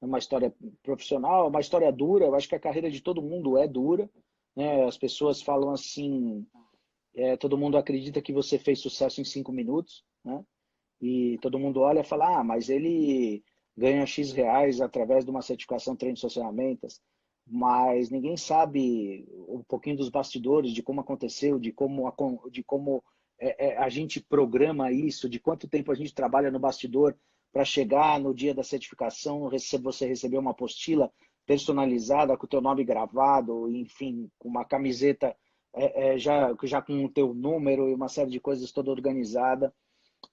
[0.02, 2.26] É uma história profissional, uma história dura.
[2.26, 4.10] Eu acho que a carreira de todo mundo é dura.
[4.56, 4.86] Né?
[4.86, 6.48] As pessoas falam assim,
[7.16, 10.44] é, todo mundo acredita que você fez sucesso em cinco minutos, né?
[11.02, 13.44] E todo mundo olha e fala, ah, mas ele
[13.76, 17.02] ganha X reais através de uma certificação treino de ferramentas,
[17.48, 22.14] mas ninguém sabe um pouquinho dos bastidores, de como aconteceu, de como,
[22.52, 23.04] de como
[23.40, 27.18] é, é, a gente programa isso, de quanto tempo a gente trabalha no bastidor
[27.52, 29.50] para chegar no dia da certificação,
[29.82, 31.12] você receber uma apostila
[31.46, 35.36] personalizada com o teu nome gravado, enfim, com uma camiseta
[35.74, 39.74] é, é, já, já com o teu número e uma série de coisas toda organizada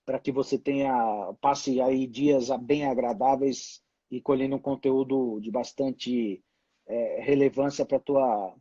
[0.05, 6.43] para que você tenha passe aí dias bem agradáveis e colhendo um conteúdo de bastante
[6.87, 8.55] é, relevância para tua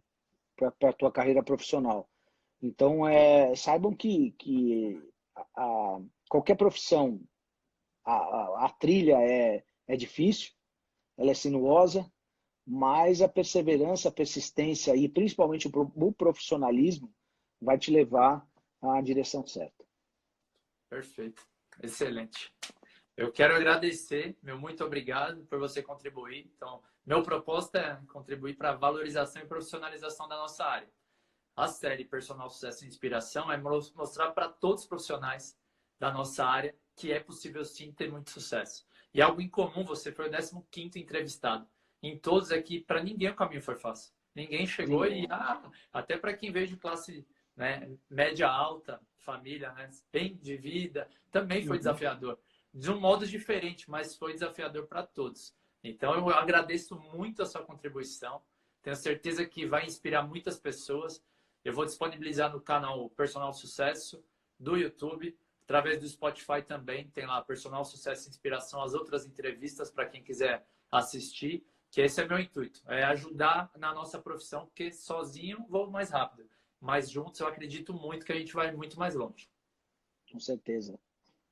[0.79, 2.09] para tua carreira profissional.
[2.61, 4.99] Então, é, saibam que, que
[5.35, 7.21] a, a, qualquer profissão,
[8.03, 10.51] a, a, trilha é, é difícil,
[11.15, 12.11] ela é sinuosa,
[12.69, 17.15] mas a perseverança, a persistência e principalmente o profissionalismo
[17.61, 18.45] vai te levar
[18.81, 19.85] à direção certa.
[20.89, 21.47] Perfeito,
[21.81, 22.53] excelente.
[23.15, 26.51] Eu quero agradecer, meu muito obrigado por você contribuir.
[26.55, 30.89] Então, meu propósito é contribuir para a valorização e profissionalização da nossa área.
[31.55, 35.57] A série Personal Sucesso e Inspiração é mostrar para todos os profissionais
[35.97, 38.85] da nossa área que é possível sim ter muito sucesso.
[39.13, 41.67] E algo em comum, você foi o 15 entrevistado.
[42.01, 44.13] Em todos aqui, para ninguém o caminho foi fácil.
[44.35, 45.23] Ninguém chegou sim.
[45.23, 47.25] e, ah, até para quem veio de classe
[47.55, 51.79] né, média alta, família, né, bem de vida, também foi uhum.
[51.79, 52.39] desafiador.
[52.71, 55.55] De um modo diferente, mas foi desafiador para todos.
[55.83, 58.41] Então, eu agradeço muito a sua contribuição.
[58.83, 61.23] Tenho certeza que vai inspirar muitas pessoas.
[61.65, 64.23] Eu vou disponibilizar no canal Personal Sucesso
[64.59, 67.09] do YouTube, através do Spotify também.
[67.09, 71.65] Tem lá Personal Sucesso e Inspiração, as outras entrevistas para quem quiser assistir.
[71.89, 76.49] Que esse é meu intuito, é ajudar na nossa profissão, porque sozinho vou mais rápido.
[76.79, 79.49] Mas juntos eu acredito muito que a gente vai muito mais longe.
[80.31, 80.99] Com certeza.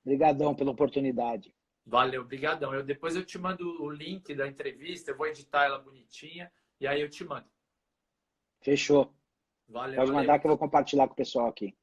[0.03, 1.53] Obrigadão pela oportunidade.
[1.85, 2.73] Valeu, obrigadão.
[2.73, 6.87] Eu, depois eu te mando o link da entrevista, eu vou editar ela bonitinha e
[6.87, 7.47] aí eu te mando.
[8.61, 9.13] Fechou.
[9.67, 9.95] Valeu.
[9.95, 10.41] Pode mandar valeu.
[10.41, 11.75] que eu vou compartilhar com o pessoal aqui.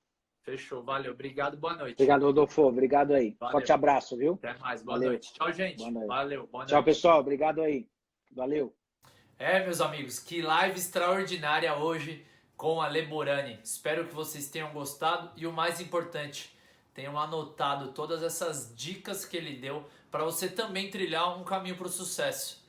[0.43, 1.13] Fechou, valeu.
[1.13, 1.95] Obrigado, boa noite.
[1.95, 2.63] Obrigado, Rodolfo.
[2.63, 3.37] Obrigado aí.
[3.39, 3.53] Valeu.
[3.53, 4.35] Forte abraço, viu?
[4.35, 5.11] Até mais, boa valeu.
[5.11, 5.33] noite.
[5.33, 5.91] Tchau, gente.
[5.93, 6.71] Valeu, boa noite.
[6.71, 7.21] Tchau, pessoal.
[7.21, 7.89] Obrigado aí.
[8.35, 8.75] Valeu.
[9.39, 12.25] É, meus amigos, que live extraordinária hoje
[12.57, 13.59] com a Leborani.
[13.63, 16.57] Espero que vocês tenham gostado e o mais importante,
[16.95, 21.87] tenham anotado todas essas dicas que ele deu para você também trilhar um caminho para
[21.87, 22.67] o sucesso.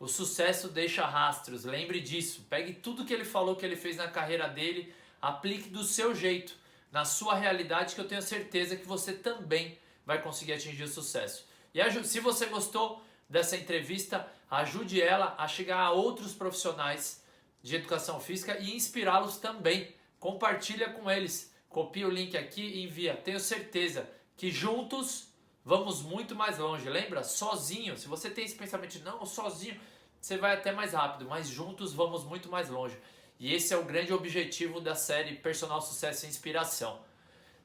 [0.00, 2.44] O sucesso deixa rastros, lembre disso.
[2.50, 4.92] Pegue tudo que ele falou que ele fez na carreira dele,
[5.22, 6.54] aplique do seu jeito,
[6.90, 11.46] na sua realidade, que eu tenho certeza que você também vai conseguir atingir o sucesso.
[11.72, 17.22] E se você gostou dessa entrevista, ajude ela a chegar a outros profissionais
[17.62, 19.94] de educação física e inspirá-los também.
[20.20, 21.52] Compartilha com eles.
[21.68, 23.16] Copia o link aqui e envia.
[23.16, 25.28] Tenho certeza que juntos
[25.64, 26.88] vamos muito mais longe.
[26.88, 27.24] Lembra?
[27.24, 27.96] Sozinho.
[27.96, 29.80] Se você tem esse pensamento de não, sozinho,
[30.20, 32.96] você vai até mais rápido, mas juntos vamos muito mais longe.
[33.38, 37.00] E esse é o grande objetivo da série Personal Sucesso e Inspiração.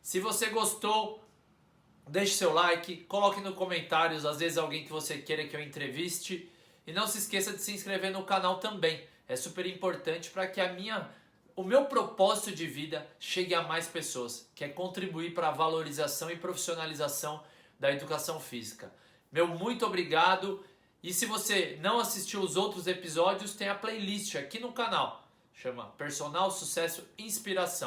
[0.02, 1.24] Se você gostou,
[2.10, 6.52] deixe seu like, coloque nos comentários, às vezes alguém que você queira que eu entreviste.
[6.86, 9.04] E não se esqueça de se inscrever no canal também.
[9.28, 11.10] É super importante para que a minha
[11.56, 16.32] o meu propósito de vida chegue a mais pessoas, que é contribuir para a valorização
[16.32, 17.44] e profissionalização
[17.78, 18.94] da educação física.
[19.30, 20.64] Meu muito obrigado.
[21.04, 25.28] E se você não assistiu os outros episódios, tem a playlist aqui no canal.
[25.54, 27.78] Chama Personal Sucesso Inspiração.